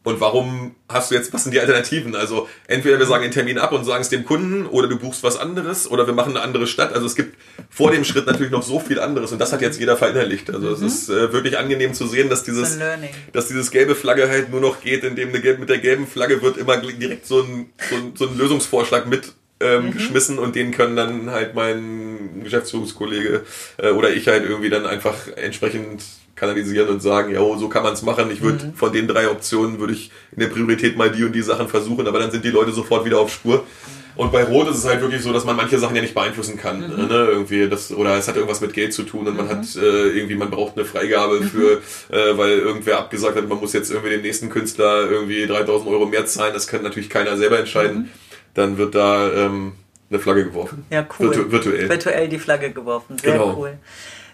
und 0.06 0.22
warum 0.22 0.76
hast 0.88 1.10
du 1.10 1.16
jetzt, 1.16 1.34
was 1.34 1.44
sind 1.44 1.52
die 1.52 1.60
Alternativen? 1.60 2.16
Also 2.16 2.48
entweder 2.68 3.00
wir 3.00 3.08
sagen 3.08 3.24
den 3.24 3.32
Termin 3.32 3.58
ab 3.58 3.72
und 3.72 3.86
sagen 3.86 4.02
es 4.02 4.10
dem 4.10 4.24
Kunden 4.24 4.68
oder 4.68 4.88
du 4.88 4.98
buchst 4.98 5.24
was 5.24 5.36
anderes 5.36 5.90
oder 5.90 6.06
wir 6.06 6.14
machen 6.14 6.38
eine 6.38 6.42
andere 6.42 6.68
Stadt. 6.68 6.94
Also 6.94 7.08
es 7.08 7.16
gibt 7.16 7.36
vor 7.72 7.92
dem 7.92 8.04
Schritt 8.06 8.28
natürlich 8.28 8.52
noch 8.52 8.62
so 8.62 8.80
viel 8.80 9.00
anderes 9.00 9.32
und 9.32 9.40
das 9.40 9.52
hat 9.52 9.62
jetzt 9.62 9.80
jeder 9.80 9.98
verinnerlicht. 9.98 10.52
Also 10.52 10.70
es 10.70 10.80
mhm. 10.80 10.88
ist 10.88 11.10
äh, 11.10 11.34
wirklich 11.34 11.58
angenehm 11.58 11.96
zu 11.96 12.06
sehen, 12.06 12.30
dass 12.30 12.44
dieses, 12.44 12.78
dass 13.34 13.48
dieses 13.48 13.72
gelbe 13.72 13.96
Flagge 13.96 14.30
halt 14.30 14.52
nur 14.52 14.62
noch 14.62 14.80
geht, 14.80 15.04
indem 15.04 15.30
eine 15.30 15.42
gelbe, 15.42 15.62
mit 15.62 15.70
der 15.70 15.80
gelben 15.80 16.06
Flagge 16.06 16.42
wird 16.44 16.58
immer 16.58 16.78
direkt 16.78 17.26
so 17.26 17.42
ein, 17.42 17.72
so 17.90 17.96
ein, 17.96 18.14
so 18.16 18.28
ein 18.28 18.38
Lösungsvorschlag 18.38 19.08
mit 19.08 19.34
ähm, 19.60 19.86
mhm. 19.86 19.92
geschmissen 19.92 20.38
und 20.38 20.56
den 20.56 20.72
können 20.72 20.96
dann 20.96 21.32
halt 21.32 21.56
mein 21.56 22.44
Geschäftsführungskollege 22.44 23.44
äh, 23.78 23.90
oder 23.90 24.12
ich 24.12 24.28
halt 24.28 24.44
irgendwie 24.44 24.70
dann 24.70 24.86
einfach 24.86 25.16
entsprechend 25.36 26.04
kanalisieren 26.36 26.90
und 26.90 27.02
sagen, 27.02 27.34
ja, 27.34 27.40
so 27.58 27.70
kann 27.70 27.84
man 27.84 27.94
es 27.94 28.02
machen. 28.02 28.30
Ich 28.32 28.42
würde 28.42 28.66
mhm. 28.66 28.74
von 28.74 28.92
den 28.92 29.08
drei 29.08 29.30
Optionen 29.30 29.80
würde 29.80 29.94
ich 29.94 30.12
in 30.32 30.40
der 30.40 30.48
Priorität 30.48 30.98
mal 30.98 31.10
die 31.10 31.24
und 31.24 31.34
die 31.34 31.42
Sachen 31.42 31.68
versuchen, 31.68 32.08
aber 32.08 32.20
dann 32.20 32.32
sind 32.32 32.44
die 32.44 32.52
Leute 32.52 32.72
sofort 32.72 33.06
wieder 33.06 33.20
auf 33.20 33.32
Spur. 33.32 33.66
Und 34.16 34.32
bei 34.32 34.44
Rot 34.46 34.70
ist 34.70 34.78
es 34.78 34.86
halt 34.86 35.02
wirklich 35.02 35.22
so, 35.22 35.34
dass 35.34 35.44
man 35.44 35.58
manche 35.58 35.78
Sachen 35.78 35.96
ja 35.96 36.02
nicht 36.02 36.14
beeinflussen 36.14 36.58
kann. 36.58 36.80
Mhm. 36.80 37.08
Ne? 37.08 37.28
Irgendwie 37.30 37.68
das, 37.68 37.92
oder 37.92 38.18
es 38.18 38.28
hat 38.28 38.36
irgendwas 38.36 38.62
mit 38.62 38.74
Geld 38.74 38.94
zu 38.94 39.04
tun 39.04 39.28
und 39.28 39.36
man 39.36 39.48
mhm. 39.48 39.50
hat 39.50 39.76
äh, 39.76 40.10
irgendwie, 40.10 40.36
man 40.36 40.50
braucht 40.50 40.78
eine 40.78 40.86
Freigabe 40.86 41.42
mhm. 41.42 41.44
für, 41.44 41.82
äh, 42.10 42.38
weil 42.38 42.60
irgendwer 42.60 43.00
abgesagt 43.00 43.36
hat, 43.36 43.48
man 43.48 43.60
muss 43.60 43.74
jetzt 43.74 43.92
irgendwie 43.92 44.12
dem 44.12 44.22
nächsten 44.22 44.50
Künstler 44.50 45.10
irgendwie 45.10 45.46
3000 45.46 45.90
Euro 45.90 46.06
mehr 46.06 46.26
zahlen. 46.26 46.54
Das 46.54 46.68
kann 46.68 46.82
natürlich 46.82 47.10
keiner 47.10 47.36
selber 47.38 47.60
entscheiden. 47.60 47.98
Mhm. 47.98 48.10
Dann 48.54 48.78
wird 48.78 48.96
da 48.96 49.32
ähm, 49.34 49.74
eine 50.10 50.20
Flagge 50.20 50.46
geworfen. 50.46 50.86
Ja, 50.90 51.06
cool. 51.20 51.28
Virtu 51.28 51.52
virtuell. 51.52 51.90
Virtuell 51.90 52.30
die 52.30 52.40
Flagge 52.40 52.72
geworfen. 52.72 53.18
Sehr 53.22 53.34
genau. 53.34 53.58
cool. 53.58 53.78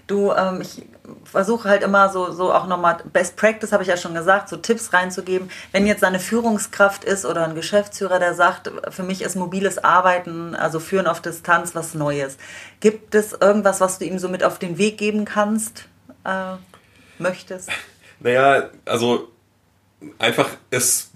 Du, 0.05 0.31
ähm, 0.31 0.61
ich 0.61 0.83
versuche 1.23 1.69
halt 1.69 1.83
immer 1.83 2.09
so, 2.09 2.31
so 2.31 2.53
auch 2.53 2.67
nochmal 2.67 2.97
Best 3.11 3.35
Practice, 3.35 3.71
habe 3.71 3.83
ich 3.83 3.89
ja 3.89 3.97
schon 3.97 4.13
gesagt, 4.13 4.49
so 4.49 4.57
Tipps 4.57 4.93
reinzugeben. 4.93 5.49
Wenn 5.71 5.87
jetzt 5.87 6.03
eine 6.03 6.19
Führungskraft 6.19 7.03
ist 7.03 7.25
oder 7.25 7.45
ein 7.45 7.55
Geschäftsführer, 7.55 8.19
der 8.19 8.33
sagt, 8.33 8.71
für 8.89 9.03
mich 9.03 9.21
ist 9.21 9.35
mobiles 9.35 9.83
Arbeiten, 9.83 10.55
also 10.55 10.79
Führen 10.79 11.07
auf 11.07 11.21
Distanz, 11.21 11.75
was 11.75 11.93
Neues. 11.93 12.37
Gibt 12.79 13.15
es 13.15 13.33
irgendwas, 13.33 13.81
was 13.81 13.99
du 13.99 14.05
ihm 14.05 14.19
so 14.19 14.29
mit 14.29 14.43
auf 14.43 14.59
den 14.59 14.77
Weg 14.77 14.97
geben 14.97 15.25
kannst, 15.25 15.85
äh, 16.23 16.55
möchtest? 17.17 17.69
Naja, 18.19 18.69
also 18.85 19.29
einfach 20.19 20.49
es 20.69 21.10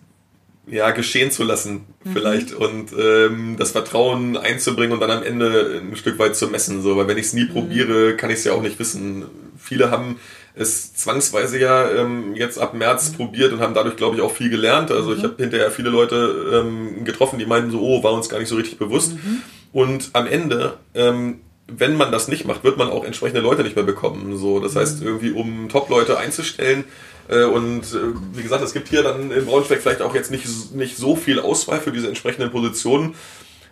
ja, 0.68 0.92
geschehen 0.92 1.32
zu 1.32 1.44
lassen, 1.44 1.86
mhm. 2.04 2.14
vielleicht, 2.14 2.54
und 2.54 2.92
ähm, 2.98 3.56
das 3.58 3.72
Vertrauen 3.72 4.38
einzubringen 4.38 4.94
und 4.94 5.00
dann 5.00 5.12
am 5.12 5.24
Ende 5.24 5.82
ein 5.84 5.96
Stück 5.96 6.18
weit 6.20 6.36
zu 6.36 6.48
messen. 6.48 6.82
So, 6.82 6.98
weil 6.98 7.08
wenn 7.08 7.18
ich 7.18 7.28
es 7.28 7.34
nie 7.34 7.46
mhm. 7.46 7.54
probiere, 7.54 8.16
kann 8.16 8.30
ich 8.30 8.38
es 8.38 8.44
ja 8.46 8.54
auch 8.54 8.62
nicht 8.62 8.80
wissen. 8.80 9.26
Viele 9.58 9.92
haben 9.92 10.18
es 10.56 10.94
zwangsweise 10.94 11.60
ja 11.60 11.90
ähm, 11.92 12.36
jetzt 12.36 12.58
ab 12.58 12.74
März 12.74 13.12
mhm. 13.12 13.16
probiert 13.16 13.54
und 13.54 13.60
haben 13.60 13.74
dadurch, 13.74 13.96
glaube 13.96 14.16
ich, 14.16 14.22
auch 14.22 14.32
viel 14.32 14.50
gelernt. 14.50 14.92
Also 14.92 15.14
ich 15.14 15.20
mhm. 15.20 15.24
habe 15.24 15.36
hinterher 15.38 15.72
viele 15.72 15.90
Leute 15.90 16.64
ähm, 16.66 17.04
getroffen, 17.04 17.40
die 17.40 17.46
meinten 17.46 17.72
so, 17.72 17.82
oh, 17.82 18.04
war 18.04 18.14
uns 18.14 18.30
gar 18.30 18.40
nicht 18.40 18.50
so 18.50 18.56
richtig 18.56 18.78
bewusst. 18.78 19.14
Mhm. 19.14 19.42
Und 19.74 20.10
am 20.14 20.26
Ende, 20.26 20.78
ähm, 20.94 21.42
wenn 21.68 21.98
man 21.98 22.12
das 22.12 22.28
nicht 22.28 22.46
macht, 22.46 22.64
wird 22.64 22.78
man 22.78 22.90
auch 22.90 23.04
entsprechende 23.04 23.42
Leute 23.42 23.64
nicht 23.64 23.76
mehr 23.76 23.86
bekommen. 23.86 24.38
So, 24.38 24.60
das 24.60 24.76
heißt, 24.76 25.02
mhm. 25.02 25.08
irgendwie 25.08 25.32
um 25.32 25.70
Top-Leute 25.70 26.18
einzustellen, 26.18 26.86
und 27.34 27.82
äh, 27.82 28.14
wie 28.34 28.44
gesagt, 28.44 28.64
es 28.64 28.74
gibt 28.74 28.88
hier 28.88 29.04
dann 29.04 29.32
in 29.32 29.46
Braunschweig 29.46 29.82
vielleicht 29.82 30.02
auch 30.02 30.14
jetzt 30.14 30.32
nicht, 30.32 30.46
nicht 30.76 30.98
so 30.98 31.16
viel 31.16 31.40
Auswahl 31.40 31.80
für 31.80 31.92
diese 31.92 32.08
entsprechenden 32.08 32.52
Positionen. 32.52 33.16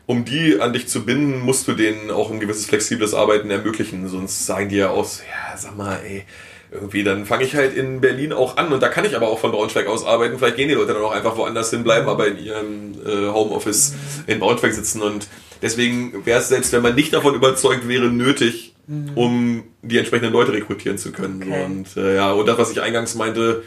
Um 0.05 0.25
die 0.25 0.59
an 0.59 0.73
dich 0.73 0.87
zu 0.87 1.05
binden, 1.05 1.39
musst 1.39 1.67
du 1.67 1.73
denen 1.73 2.11
auch 2.11 2.29
ein 2.29 2.41
gewisses 2.41 2.65
flexibles 2.65 3.13
Arbeiten 3.13 3.49
ermöglichen. 3.49 4.09
Sonst 4.09 4.45
sagen 4.45 4.67
die 4.67 4.75
ja 4.77 4.89
aus, 4.89 5.21
ja, 5.21 5.57
sag 5.57 5.77
mal, 5.77 5.97
ey, 6.03 6.25
irgendwie, 6.73 7.03
dann 7.03 7.25
fange 7.25 7.43
ich 7.43 7.55
halt 7.55 7.75
in 7.77 8.01
Berlin 8.01 8.33
auch 8.33 8.57
an 8.57 8.73
und 8.73 8.81
da 8.81 8.89
kann 8.89 9.05
ich 9.05 9.15
aber 9.15 9.27
auch 9.29 9.39
von 9.39 9.51
Braunschweig 9.51 9.87
aus 9.87 10.05
arbeiten. 10.05 10.39
Vielleicht 10.39 10.57
gehen 10.57 10.67
die 10.67 10.73
Leute 10.73 10.93
dann 10.93 11.03
auch 11.03 11.11
einfach 11.11 11.37
woanders 11.37 11.69
hin, 11.69 11.83
bleiben 11.83 12.09
aber 12.09 12.27
in 12.27 12.43
ihrem 12.43 12.93
äh, 13.05 13.27
Homeoffice 13.31 13.93
in 14.27 14.39
Braunschweig 14.39 14.73
sitzen 14.73 15.01
und 15.01 15.27
deswegen 15.61 16.25
wäre 16.25 16.39
es, 16.39 16.49
selbst 16.49 16.73
wenn 16.73 16.81
man 16.81 16.95
nicht 16.95 17.13
davon 17.13 17.35
überzeugt 17.35 17.87
wäre, 17.87 18.07
nötig, 18.07 18.72
mhm. 18.87 19.11
um 19.15 19.63
die 19.81 19.97
entsprechenden 19.97 20.33
Leute 20.33 20.53
rekrutieren 20.53 20.97
zu 20.97 21.11
können. 21.11 21.41
Okay. 21.41 21.65
Und 21.65 21.97
äh, 21.97 22.15
ja, 22.15 22.31
und 22.31 22.45
das, 22.47 22.57
was 22.57 22.71
ich 22.71 22.81
eingangs 22.81 23.15
meinte, 23.15 23.63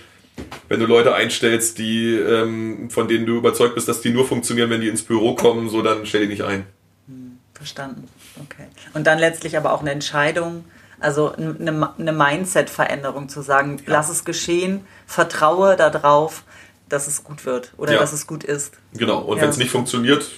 wenn 0.68 0.80
du 0.80 0.86
Leute 0.86 1.14
einstellst, 1.14 1.78
die 1.78 2.14
ähm, 2.14 2.90
von 2.90 3.08
denen 3.08 3.26
du 3.26 3.36
überzeugt 3.38 3.74
bist, 3.74 3.88
dass 3.88 4.00
die 4.00 4.10
nur 4.10 4.26
funktionieren, 4.26 4.70
wenn 4.70 4.80
die 4.80 4.88
ins 4.88 5.02
Büro 5.02 5.34
kommen, 5.34 5.68
so 5.68 5.82
dann 5.82 6.04
stell 6.06 6.22
die 6.22 6.28
nicht 6.28 6.44
ein. 6.44 6.66
Hm, 7.08 7.38
verstanden. 7.54 8.08
Okay. 8.42 8.66
Und 8.92 9.06
dann 9.06 9.18
letztlich 9.18 9.56
aber 9.56 9.72
auch 9.72 9.80
eine 9.80 9.92
Entscheidung, 9.92 10.64
also 11.00 11.32
eine, 11.32 11.92
eine 11.98 12.12
Mindset-Veränderung 12.12 13.28
zu 13.28 13.42
sagen, 13.42 13.78
ja. 13.78 13.84
lass 13.86 14.10
es 14.10 14.24
geschehen, 14.24 14.80
vertraue 15.06 15.76
darauf, 15.76 16.44
dass 16.88 17.06
es 17.06 17.24
gut 17.24 17.46
wird 17.46 17.72
oder 17.76 17.94
ja. 17.94 17.98
dass 17.98 18.12
es 18.12 18.26
gut 18.26 18.44
ist. 18.44 18.74
Genau. 18.92 19.20
Und 19.20 19.36
ja, 19.36 19.44
wenn 19.44 19.50
es 19.50 19.56
nicht 19.56 19.70
funktioniert, 19.70 20.30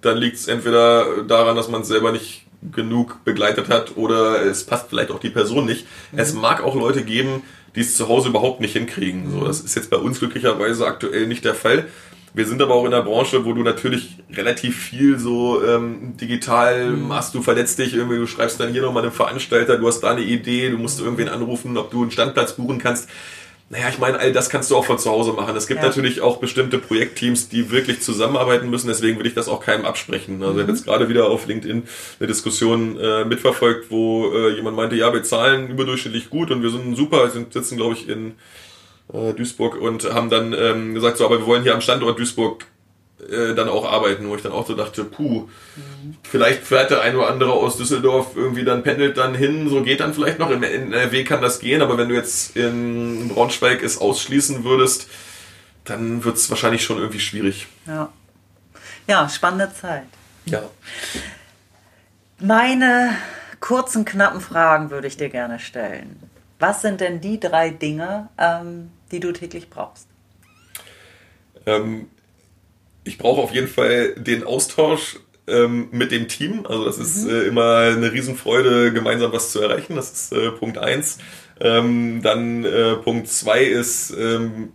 dann 0.00 0.18
liegt 0.18 0.36
es 0.36 0.48
entweder 0.48 1.22
daran, 1.22 1.56
dass 1.56 1.68
man 1.68 1.82
es 1.82 1.88
selber 1.88 2.12
nicht 2.12 2.46
genug 2.72 3.24
begleitet 3.24 3.68
hat 3.68 3.96
oder 3.96 4.42
es 4.42 4.64
passt 4.64 4.88
vielleicht 4.88 5.10
auch 5.10 5.20
die 5.20 5.30
Person 5.30 5.66
nicht. 5.66 5.86
Mhm. 6.12 6.18
Es 6.18 6.34
mag 6.34 6.62
auch 6.62 6.74
Leute 6.74 7.02
geben, 7.02 7.42
die 7.74 7.80
es 7.80 7.96
zu 7.96 8.08
Hause 8.08 8.28
überhaupt 8.28 8.60
nicht 8.60 8.72
hinkriegen. 8.72 9.30
So, 9.30 9.44
das 9.44 9.60
ist 9.60 9.74
jetzt 9.74 9.90
bei 9.90 9.96
uns 9.96 10.18
glücklicherweise 10.18 10.86
aktuell 10.86 11.26
nicht 11.26 11.44
der 11.44 11.54
Fall. 11.54 11.86
Wir 12.36 12.46
sind 12.46 12.60
aber 12.60 12.74
auch 12.74 12.84
in 12.84 12.90
der 12.90 13.02
Branche, 13.02 13.44
wo 13.44 13.52
du 13.52 13.62
natürlich 13.62 14.18
relativ 14.32 14.76
viel 14.76 15.20
so 15.20 15.64
ähm, 15.64 16.16
digital 16.16 16.90
mhm. 16.90 17.06
machst. 17.06 17.32
Du 17.34 17.42
verletzt 17.42 17.78
dich 17.78 17.94
irgendwie, 17.94 18.16
du 18.16 18.26
schreibst 18.26 18.58
dann 18.58 18.72
hier 18.72 18.82
nochmal 18.82 19.04
einem 19.04 19.12
Veranstalter, 19.12 19.78
du 19.78 19.86
hast 19.86 20.00
da 20.00 20.10
eine 20.10 20.22
Idee, 20.22 20.70
du 20.70 20.78
musst 20.78 21.00
irgendwen 21.00 21.28
anrufen, 21.28 21.76
ob 21.76 21.92
du 21.92 22.02
einen 22.02 22.10
Standplatz 22.10 22.54
buchen 22.54 22.78
kannst. 22.78 23.08
Naja, 23.70 23.88
ich 23.88 23.98
meine, 23.98 24.18
all 24.18 24.32
das 24.32 24.50
kannst 24.50 24.70
du 24.70 24.76
auch 24.76 24.84
von 24.84 24.98
zu 24.98 25.10
Hause 25.10 25.32
machen. 25.32 25.56
Es 25.56 25.66
gibt 25.66 25.80
ja. 25.80 25.86
natürlich 25.88 26.20
auch 26.20 26.36
bestimmte 26.36 26.78
Projektteams, 26.78 27.48
die 27.48 27.70
wirklich 27.70 28.02
zusammenarbeiten 28.02 28.68
müssen. 28.68 28.88
Deswegen 28.88 29.18
will 29.18 29.26
ich 29.26 29.34
das 29.34 29.48
auch 29.48 29.60
keinem 29.60 29.86
absprechen. 29.86 30.42
Also 30.42 30.52
mhm. 30.52 30.58
ich 30.58 30.62
habe 30.62 30.72
jetzt 30.72 30.84
gerade 30.84 31.08
wieder 31.08 31.26
auf 31.28 31.46
LinkedIn 31.46 31.82
eine 32.20 32.26
Diskussion 32.26 33.00
äh, 33.00 33.24
mitverfolgt, 33.24 33.90
wo 33.90 34.32
äh, 34.32 34.54
jemand 34.54 34.76
meinte, 34.76 34.96
ja, 34.96 35.12
wir 35.12 35.22
zahlen 35.22 35.70
überdurchschnittlich 35.70 36.28
gut 36.28 36.50
und 36.50 36.62
wir 36.62 36.70
sind 36.70 36.94
super, 36.94 37.24
wir 37.24 37.44
sitzen, 37.50 37.76
glaube 37.76 37.94
ich, 37.94 38.08
in 38.08 38.34
äh, 39.12 39.32
Duisburg 39.32 39.80
und 39.80 40.04
haben 40.12 40.28
dann 40.28 40.52
ähm, 40.52 40.94
gesagt, 40.94 41.16
so, 41.16 41.24
aber 41.24 41.38
wir 41.38 41.46
wollen 41.46 41.62
hier 41.62 41.74
am 41.74 41.80
Standort 41.80 42.18
Duisburg 42.18 42.66
äh, 43.30 43.54
dann 43.54 43.68
auch 43.68 43.90
arbeiten, 43.90 44.28
wo 44.28 44.36
ich 44.36 44.42
dann 44.42 44.52
auch 44.52 44.66
so 44.66 44.74
dachte, 44.74 45.04
puh, 45.04 45.48
mhm. 45.76 46.16
vielleicht 46.22 46.64
fährt 46.64 46.90
der 46.90 47.02
ein 47.02 47.16
oder 47.16 47.28
andere 47.28 47.52
aus 47.52 47.76
Düsseldorf 47.76 48.36
irgendwie 48.36 48.64
dann 48.64 48.82
pendelt 48.82 49.16
dann 49.16 49.34
hin, 49.34 49.68
so 49.68 49.82
geht 49.82 50.00
dann 50.00 50.14
vielleicht 50.14 50.38
noch. 50.38 50.50
In 50.50 50.62
NRW 50.62 51.24
kann 51.24 51.42
das 51.42 51.58
gehen, 51.58 51.82
aber 51.82 51.98
wenn 51.98 52.08
du 52.08 52.14
jetzt 52.14 52.56
in 52.56 53.28
Braunschweig 53.28 53.82
es 53.82 53.98
ausschließen 53.98 54.64
würdest, 54.64 55.08
dann 55.84 56.24
wird 56.24 56.36
es 56.36 56.50
wahrscheinlich 56.50 56.84
schon 56.84 56.98
irgendwie 56.98 57.20
schwierig. 57.20 57.66
Ja. 57.86 58.12
Ja, 59.06 59.28
spannende 59.28 59.72
Zeit. 59.74 60.04
Ja. 60.46 60.62
Meine 62.38 63.16
kurzen, 63.60 64.04
knappen 64.04 64.40
Fragen 64.40 64.90
würde 64.90 65.06
ich 65.06 65.16
dir 65.16 65.28
gerne 65.28 65.58
stellen. 65.58 66.20
Was 66.58 66.82
sind 66.82 67.00
denn 67.00 67.20
die 67.20 67.40
drei 67.40 67.70
Dinge, 67.70 68.28
ähm, 68.38 68.90
die 69.10 69.20
du 69.20 69.32
täglich 69.32 69.68
brauchst? 69.70 70.08
Ähm, 71.66 72.08
ich 73.04 73.18
brauche 73.18 73.42
auf 73.42 73.52
jeden 73.52 73.68
Fall 73.68 74.14
den 74.16 74.44
Austausch 74.44 75.18
ähm, 75.46 75.88
mit 75.92 76.10
dem 76.10 76.28
Team. 76.28 76.66
Also 76.66 76.84
das 76.84 76.98
ist 76.98 77.24
mhm. 77.24 77.30
äh, 77.30 77.42
immer 77.42 77.76
eine 77.78 78.12
Riesenfreude, 78.12 78.92
gemeinsam 78.92 79.32
was 79.32 79.52
zu 79.52 79.60
erreichen. 79.60 79.96
Das 79.96 80.10
ist 80.10 80.32
äh, 80.32 80.50
Punkt 80.50 80.78
eins. 80.78 81.18
Ähm, 81.60 82.20
dann 82.22 82.64
äh, 82.64 82.96
Punkt 82.96 83.28
zwei 83.28 83.62
ist 83.62 84.10
ähm, 84.18 84.70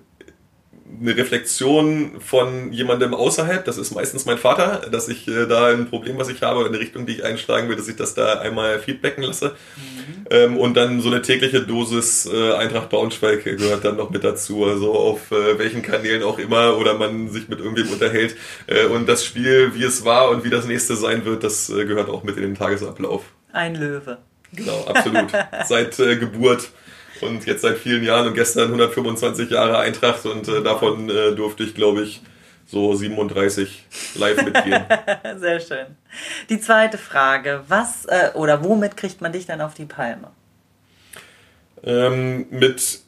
eine 1.01 1.15
Reflexion 1.15 2.19
von 2.19 2.73
jemandem 2.73 3.13
außerhalb, 3.13 3.63
das 3.63 3.77
ist 3.77 3.93
meistens 3.93 4.25
mein 4.25 4.37
Vater, 4.37 4.89
dass 4.91 5.07
ich 5.07 5.27
äh, 5.27 5.45
da 5.45 5.67
ein 5.67 5.89
Problem, 5.89 6.17
was 6.17 6.29
ich 6.29 6.41
habe, 6.41 6.59
oder 6.59 6.69
eine 6.69 6.79
Richtung, 6.79 7.05
die 7.05 7.13
ich 7.13 7.23
einschlagen 7.23 7.69
will, 7.69 7.75
dass 7.75 7.87
ich 7.87 7.95
das 7.95 8.15
da 8.15 8.39
einmal 8.39 8.79
feedbacken 8.79 9.23
lasse. 9.23 9.55
Mhm. 9.75 9.98
Ähm, 10.29 10.57
und 10.57 10.75
dann 10.75 11.01
so 11.01 11.09
eine 11.09 11.21
tägliche 11.21 11.61
Dosis 11.61 12.29
äh, 12.31 12.53
Eintracht 12.53 12.89
Braunschweig 12.89 13.43
gehört 13.43 13.85
dann 13.85 13.97
noch 13.97 14.09
mit 14.09 14.23
dazu, 14.23 14.65
also 14.65 14.93
auf 14.93 15.31
äh, 15.31 15.57
welchen 15.57 15.81
Kanälen 15.81 16.23
auch 16.23 16.39
immer 16.39 16.77
oder 16.77 16.95
man 16.95 17.29
sich 17.29 17.47
mit 17.47 17.59
irgendwem 17.59 17.89
unterhält. 17.89 18.35
Äh, 18.67 18.85
und 18.85 19.07
das 19.07 19.25
Spiel, 19.25 19.73
wie 19.75 19.83
es 19.83 20.05
war 20.05 20.29
und 20.29 20.43
wie 20.43 20.49
das 20.49 20.65
nächste 20.65 20.95
sein 20.95 21.25
wird, 21.25 21.43
das 21.43 21.69
äh, 21.69 21.85
gehört 21.85 22.09
auch 22.09 22.23
mit 22.23 22.37
in 22.37 22.43
den 22.43 22.55
Tagesablauf. 22.55 23.23
Ein 23.51 23.75
Löwe. 23.75 24.17
Genau, 24.53 24.85
absolut. 24.85 25.31
Seit 25.67 25.99
äh, 25.99 26.15
Geburt 26.17 26.69
und 27.21 27.45
jetzt 27.45 27.63
seit 27.63 27.77
vielen 27.77 28.03
Jahren 28.03 28.27
und 28.27 28.33
gestern 28.33 28.67
125 28.67 29.49
Jahre 29.49 29.77
Eintracht 29.79 30.25
und 30.25 30.47
äh, 30.47 30.63
davon 30.63 31.09
durfte 31.35 31.63
ich, 31.63 31.75
glaube 31.75 32.03
ich, 32.03 32.21
so 32.69 32.93
37 32.93 33.83
live 34.15 34.45
mitgehen. 34.45 34.83
Sehr 35.37 35.59
schön. 35.59 35.85
Die 36.49 36.59
zweite 36.59 36.97
Frage, 36.97 37.63
was 37.67 38.05
äh, 38.05 38.29
oder 38.35 38.63
womit 38.63 38.95
kriegt 38.95 39.21
man 39.21 39.31
dich 39.31 39.45
dann 39.47 39.61
auf 39.61 39.73
die 39.73 39.85
Palme? 39.85 40.29
Ähm, 41.83 42.45
mit 42.51 42.99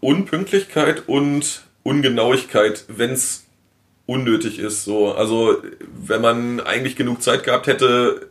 Unpünktlichkeit 0.00 1.08
und 1.08 1.62
Ungenauigkeit, 1.82 2.84
wenn 2.88 3.10
es 3.10 3.46
unnötig 4.06 4.58
ist. 4.58 4.84
So. 4.84 5.12
Also 5.12 5.62
wenn 5.94 6.22
man 6.22 6.60
eigentlich 6.60 6.96
genug 6.96 7.22
Zeit 7.22 7.44
gehabt 7.44 7.66
hätte, 7.66 8.30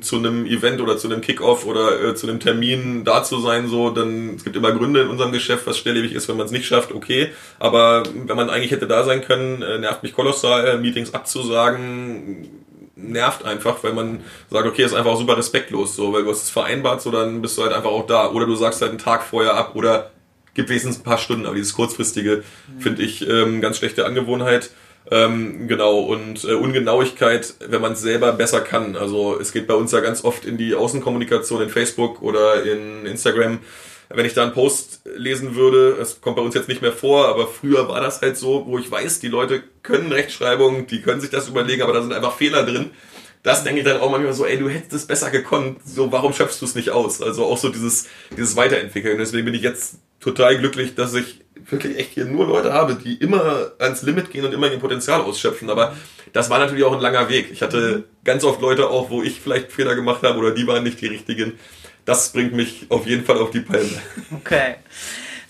zu 0.00 0.16
einem 0.16 0.46
Event 0.46 0.80
oder 0.80 0.96
zu 0.96 1.08
einem 1.08 1.20
Kickoff 1.20 1.66
oder 1.66 2.02
äh, 2.02 2.14
zu 2.14 2.28
einem 2.28 2.40
Termin 2.40 3.04
da 3.04 3.22
zu 3.22 3.40
sein, 3.40 3.68
so, 3.68 3.90
dann 3.90 4.36
es 4.36 4.44
gibt 4.44 4.56
immer 4.56 4.72
Gründe 4.72 5.02
in 5.02 5.08
unserem 5.08 5.32
Geschäft, 5.32 5.66
was 5.66 5.78
schnelllebig 5.78 6.12
ist, 6.12 6.28
wenn 6.28 6.36
man 6.36 6.46
es 6.46 6.52
nicht 6.52 6.66
schafft, 6.66 6.92
okay. 6.92 7.30
Aber 7.58 8.02
wenn 8.14 8.36
man 8.36 8.50
eigentlich 8.50 8.70
hätte 8.70 8.86
da 8.86 9.04
sein 9.04 9.22
können, 9.22 9.62
äh, 9.62 9.78
nervt 9.78 10.02
mich 10.02 10.12
kolossal, 10.12 10.78
Meetings 10.78 11.14
abzusagen, 11.14 12.48
nervt 12.96 13.44
einfach, 13.44 13.82
weil 13.82 13.92
man 13.92 14.20
sagt, 14.50 14.66
okay, 14.66 14.84
ist 14.84 14.94
einfach 14.94 15.16
super 15.16 15.36
respektlos, 15.36 15.96
so, 15.96 16.12
weil 16.12 16.24
du 16.24 16.30
hast 16.30 16.44
es 16.44 16.50
vereinbart, 16.50 17.02
so 17.02 17.10
dann 17.10 17.42
bist 17.42 17.56
du 17.58 17.62
halt 17.62 17.72
einfach 17.72 17.90
auch 17.90 18.06
da. 18.06 18.30
Oder 18.30 18.46
du 18.46 18.54
sagst 18.54 18.80
halt 18.80 18.90
einen 18.90 18.98
Tag 18.98 19.22
vorher 19.22 19.54
ab 19.54 19.74
oder 19.74 20.10
gibt 20.54 20.68
wenigstens 20.68 20.98
ein 20.98 21.04
paar 21.04 21.18
Stunden, 21.18 21.46
aber 21.46 21.54
dieses 21.54 21.74
kurzfristige 21.74 22.42
mhm. 22.68 22.80
finde 22.80 23.02
ich 23.02 23.26
ähm, 23.28 23.60
ganz 23.60 23.78
schlechte 23.78 24.06
Angewohnheit. 24.06 24.70
Ähm, 25.10 25.66
genau, 25.66 26.00
und 26.00 26.44
äh, 26.44 26.52
Ungenauigkeit, 26.54 27.54
wenn 27.60 27.80
man 27.80 27.92
es 27.92 28.00
selber 28.00 28.32
besser 28.32 28.60
kann. 28.60 28.96
Also 28.96 29.38
es 29.40 29.52
geht 29.52 29.66
bei 29.66 29.74
uns 29.74 29.92
ja 29.92 30.00
ganz 30.00 30.24
oft 30.24 30.44
in 30.44 30.58
die 30.58 30.74
Außenkommunikation 30.74 31.62
in 31.62 31.70
Facebook 31.70 32.22
oder 32.22 32.64
in 32.64 33.06
Instagram. 33.06 33.60
Wenn 34.08 34.26
ich 34.26 34.34
da 34.34 34.42
einen 34.42 34.52
Post 34.52 35.02
lesen 35.04 35.54
würde, 35.54 35.96
es 36.00 36.20
kommt 36.20 36.36
bei 36.36 36.42
uns 36.42 36.54
jetzt 36.54 36.68
nicht 36.68 36.82
mehr 36.82 36.92
vor, 36.92 37.28
aber 37.28 37.46
früher 37.46 37.88
war 37.88 38.00
das 38.00 38.20
halt 38.20 38.36
so, 38.36 38.66
wo 38.66 38.78
ich 38.78 38.90
weiß, 38.90 39.20
die 39.20 39.28
Leute 39.28 39.62
können 39.82 40.10
Rechtschreibung, 40.12 40.88
die 40.88 41.00
können 41.00 41.20
sich 41.20 41.30
das 41.30 41.48
überlegen, 41.48 41.82
aber 41.82 41.92
da 41.92 42.02
sind 42.02 42.12
einfach 42.12 42.36
Fehler 42.36 42.64
drin. 42.64 42.90
Das 43.42 43.64
denke 43.64 43.80
ich 43.80 43.86
dann 43.86 44.00
auch 44.00 44.10
manchmal 44.10 44.34
so, 44.34 44.44
ey, 44.44 44.58
du 44.58 44.68
hättest 44.68 44.92
es 44.92 45.06
besser 45.06 45.30
gekonnt, 45.30 45.78
so 45.84 46.12
warum 46.12 46.32
schöpfst 46.34 46.60
du 46.60 46.66
es 46.66 46.74
nicht 46.74 46.90
aus? 46.90 47.22
Also 47.22 47.44
auch 47.44 47.56
so 47.56 47.68
dieses, 47.70 48.06
dieses 48.36 48.56
Weiterentwickeln. 48.56 49.16
Deswegen 49.16 49.46
bin 49.46 49.54
ich 49.54 49.62
jetzt 49.62 49.94
total 50.18 50.58
glücklich, 50.58 50.94
dass 50.94 51.14
ich 51.14 51.40
wirklich 51.68 51.98
echt 51.98 52.12
hier 52.12 52.24
nur 52.24 52.46
Leute 52.46 52.72
habe, 52.72 52.94
die 52.94 53.14
immer 53.14 53.72
ans 53.78 54.02
Limit 54.02 54.30
gehen 54.30 54.44
und 54.44 54.52
immer 54.52 54.70
ihr 54.70 54.78
Potenzial 54.78 55.20
ausschöpfen. 55.20 55.70
Aber 55.70 55.96
das 56.32 56.50
war 56.50 56.58
natürlich 56.58 56.84
auch 56.84 56.92
ein 56.92 57.00
langer 57.00 57.28
Weg. 57.28 57.50
Ich 57.52 57.62
hatte 57.62 57.98
mhm. 57.98 58.04
ganz 58.24 58.44
oft 58.44 58.60
Leute 58.60 58.88
auch, 58.88 59.10
wo 59.10 59.22
ich 59.22 59.40
vielleicht 59.40 59.72
Fehler 59.72 59.94
gemacht 59.94 60.22
habe 60.22 60.38
oder 60.38 60.52
die 60.52 60.66
waren 60.66 60.82
nicht 60.82 61.00
die 61.00 61.06
richtigen. 61.06 61.58
Das 62.04 62.32
bringt 62.32 62.54
mich 62.54 62.86
auf 62.88 63.06
jeden 63.06 63.24
Fall 63.24 63.38
auf 63.38 63.50
die 63.50 63.60
Palme. 63.60 63.90
Okay. 64.34 64.76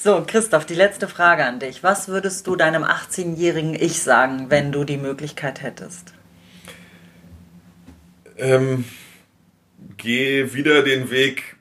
So, 0.02 0.24
Christoph, 0.26 0.64
die 0.64 0.74
letzte 0.74 1.08
Frage 1.08 1.44
an 1.44 1.58
dich. 1.58 1.82
Was 1.82 2.08
würdest 2.08 2.46
du 2.46 2.56
deinem 2.56 2.84
18-jährigen 2.84 3.74
Ich 3.74 4.02
sagen, 4.02 4.46
wenn 4.48 4.72
du 4.72 4.84
die 4.84 4.96
Möglichkeit 4.96 5.60
hättest? 5.60 6.14
Ähm, 8.38 8.86
geh 9.98 10.54
wieder 10.54 10.82
den 10.82 11.10
Weg 11.10 11.56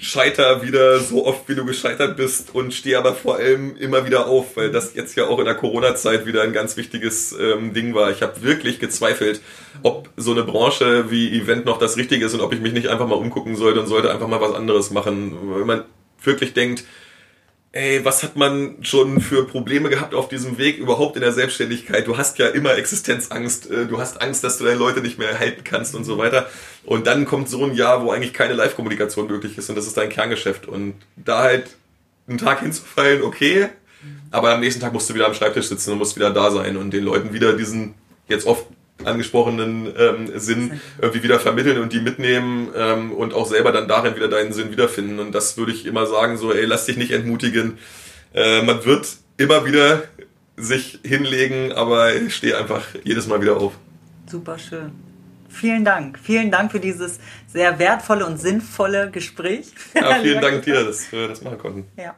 scheiter 0.00 0.62
wieder 0.62 1.00
so 1.00 1.26
oft, 1.26 1.48
wie 1.48 1.54
du 1.54 1.64
gescheitert 1.64 2.16
bist 2.16 2.54
und 2.54 2.72
stehe 2.72 2.98
aber 2.98 3.14
vor 3.14 3.36
allem 3.36 3.76
immer 3.76 4.06
wieder 4.06 4.26
auf, 4.26 4.56
weil 4.56 4.70
das 4.70 4.94
jetzt 4.94 5.16
ja 5.16 5.26
auch 5.26 5.38
in 5.38 5.44
der 5.44 5.54
Corona-Zeit 5.54 6.26
wieder 6.26 6.42
ein 6.42 6.52
ganz 6.52 6.76
wichtiges 6.76 7.32
ähm, 7.38 7.72
Ding 7.72 7.94
war. 7.94 8.10
Ich 8.10 8.22
habe 8.22 8.42
wirklich 8.42 8.78
gezweifelt, 8.78 9.40
ob 9.82 10.08
so 10.16 10.32
eine 10.32 10.44
Branche 10.44 11.10
wie 11.10 11.36
Event 11.38 11.64
noch 11.64 11.78
das 11.78 11.96
Richtige 11.96 12.24
ist 12.26 12.34
und 12.34 12.40
ob 12.40 12.52
ich 12.52 12.60
mich 12.60 12.72
nicht 12.72 12.88
einfach 12.88 13.06
mal 13.06 13.16
umgucken 13.16 13.56
sollte 13.56 13.80
und 13.80 13.86
sollte 13.86 14.10
einfach 14.10 14.28
mal 14.28 14.40
was 14.40 14.54
anderes 14.54 14.90
machen. 14.90 15.36
Wenn 15.56 15.66
man 15.66 15.84
wirklich 16.22 16.54
denkt, 16.54 16.84
ey, 17.72 18.04
was 18.04 18.22
hat 18.22 18.36
man 18.36 18.76
schon 18.82 19.20
für 19.20 19.46
Probleme 19.46 19.90
gehabt 19.90 20.14
auf 20.14 20.28
diesem 20.28 20.58
Weg 20.58 20.78
überhaupt 20.78 21.16
in 21.16 21.22
der 21.22 21.32
Selbstständigkeit? 21.32 22.06
Du 22.06 22.16
hast 22.16 22.38
ja 22.38 22.48
immer 22.48 22.76
Existenzangst, 22.76 23.70
äh, 23.70 23.86
du 23.86 23.98
hast 23.98 24.20
Angst, 24.22 24.42
dass 24.44 24.58
du 24.58 24.64
deine 24.64 24.78
Leute 24.78 25.00
nicht 25.00 25.18
mehr 25.18 25.38
halten 25.38 25.64
kannst 25.64 25.94
und 25.94 26.04
so 26.04 26.18
weiter. 26.18 26.48
Und 26.84 27.06
dann 27.06 27.26
kommt 27.26 27.48
so 27.48 27.64
ein 27.64 27.74
Jahr, 27.74 28.04
wo 28.04 28.10
eigentlich 28.10 28.32
keine 28.32 28.54
Live-Kommunikation 28.54 29.26
möglich 29.26 29.58
ist 29.58 29.68
und 29.68 29.76
das 29.76 29.86
ist 29.86 29.96
dein 29.96 30.08
Kerngeschäft. 30.08 30.66
Und 30.66 30.94
da 31.16 31.42
halt 31.42 31.76
einen 32.26 32.38
Tag 32.38 32.60
hinzufallen, 32.60 33.22
okay, 33.22 33.68
aber 34.30 34.54
am 34.54 34.60
nächsten 34.60 34.80
Tag 34.80 34.92
musst 34.92 35.10
du 35.10 35.14
wieder 35.14 35.26
am 35.26 35.34
Schreibtisch 35.34 35.66
sitzen 35.66 35.92
und 35.92 35.98
musst 35.98 36.16
wieder 36.16 36.30
da 36.30 36.50
sein 36.50 36.76
und 36.76 36.92
den 36.92 37.04
Leuten 37.04 37.32
wieder 37.32 37.54
diesen 37.54 37.94
jetzt 38.28 38.46
oft 38.46 38.66
angesprochenen 39.04 39.92
ähm, 39.96 40.30
Sinn 40.34 40.80
irgendwie 41.00 41.22
wieder 41.22 41.38
vermitteln 41.38 41.78
und 41.78 41.92
die 41.92 42.00
mitnehmen 42.00 42.68
ähm, 42.76 43.12
und 43.12 43.34
auch 43.34 43.46
selber 43.46 43.72
dann 43.72 43.88
darin 43.88 44.16
wieder 44.16 44.28
deinen 44.28 44.52
Sinn 44.52 44.70
wiederfinden. 44.70 45.18
Und 45.20 45.34
das 45.34 45.56
würde 45.56 45.72
ich 45.72 45.86
immer 45.86 46.06
sagen, 46.06 46.36
so, 46.36 46.52
ey, 46.52 46.64
lass 46.64 46.86
dich 46.86 46.96
nicht 46.96 47.12
entmutigen. 47.12 47.78
Äh, 48.34 48.62
man 48.62 48.84
wird 48.84 49.06
immer 49.36 49.64
wieder 49.64 50.02
sich 50.56 50.98
hinlegen, 51.04 51.72
aber 51.72 52.10
steh 52.28 52.54
einfach 52.54 52.84
jedes 53.04 53.26
Mal 53.28 53.40
wieder 53.40 53.56
auf. 53.56 53.74
Super 54.26 54.58
schön. 54.58 54.92
Vielen 55.48 55.84
Dank. 55.84 56.18
Vielen 56.18 56.50
Dank 56.50 56.72
für 56.72 56.80
dieses 56.80 57.18
sehr 57.46 57.78
wertvolle 57.78 58.26
und 58.26 58.38
sinnvolle 58.38 59.10
Gespräch. 59.10 59.72
Ja, 59.94 60.16
vielen 60.20 60.40
Dank 60.42 60.62
dir, 60.62 60.84
dass 60.84 61.10
wir 61.10 61.28
das 61.28 61.42
machen 61.42 61.58
konnten. 61.58 61.86
Ja. 61.96 62.14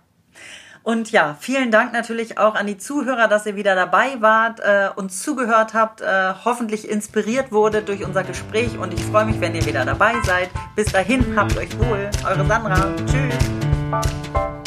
Und 0.83 1.13
ja, 1.13 1.37
vielen 1.39 1.71
Dank 1.71 1.93
natürlich 1.93 2.39
auch 2.39 2.55
an 2.55 2.67
die 2.67 2.79
Zuhörer, 2.79 3.29
dass 3.29 3.45
ihr 3.47 3.57
wieder 3.57 3.75
dabei 3.75 4.21
wart, 4.21 4.61
äh, 4.61 4.89
uns 4.97 5.23
zugehört 5.23 5.75
habt, 5.75 6.01
äh, 6.01 6.33
hoffentlich 6.45 6.89
inspiriert 6.89 7.53
wurde 7.53 7.83
durch 7.83 8.05
unser 8.05 8.25
Gespräch 8.25 8.79
und 8.79 8.95
ich 8.95 9.05
freue 9.05 9.27
mich, 9.27 9.41
wenn 9.41 9.55
ihr 9.55 9.67
wieder 9.67 9.85
dabei 9.85 10.15
seid. 10.25 10.49
Bis 10.77 10.91
dahin, 10.91 11.37
habt 11.37 11.57
euch 11.57 11.79
wohl. 11.79 12.11
Eure 12.27 12.47
Sandra. 12.47 12.95
Tschüss. 13.07 14.60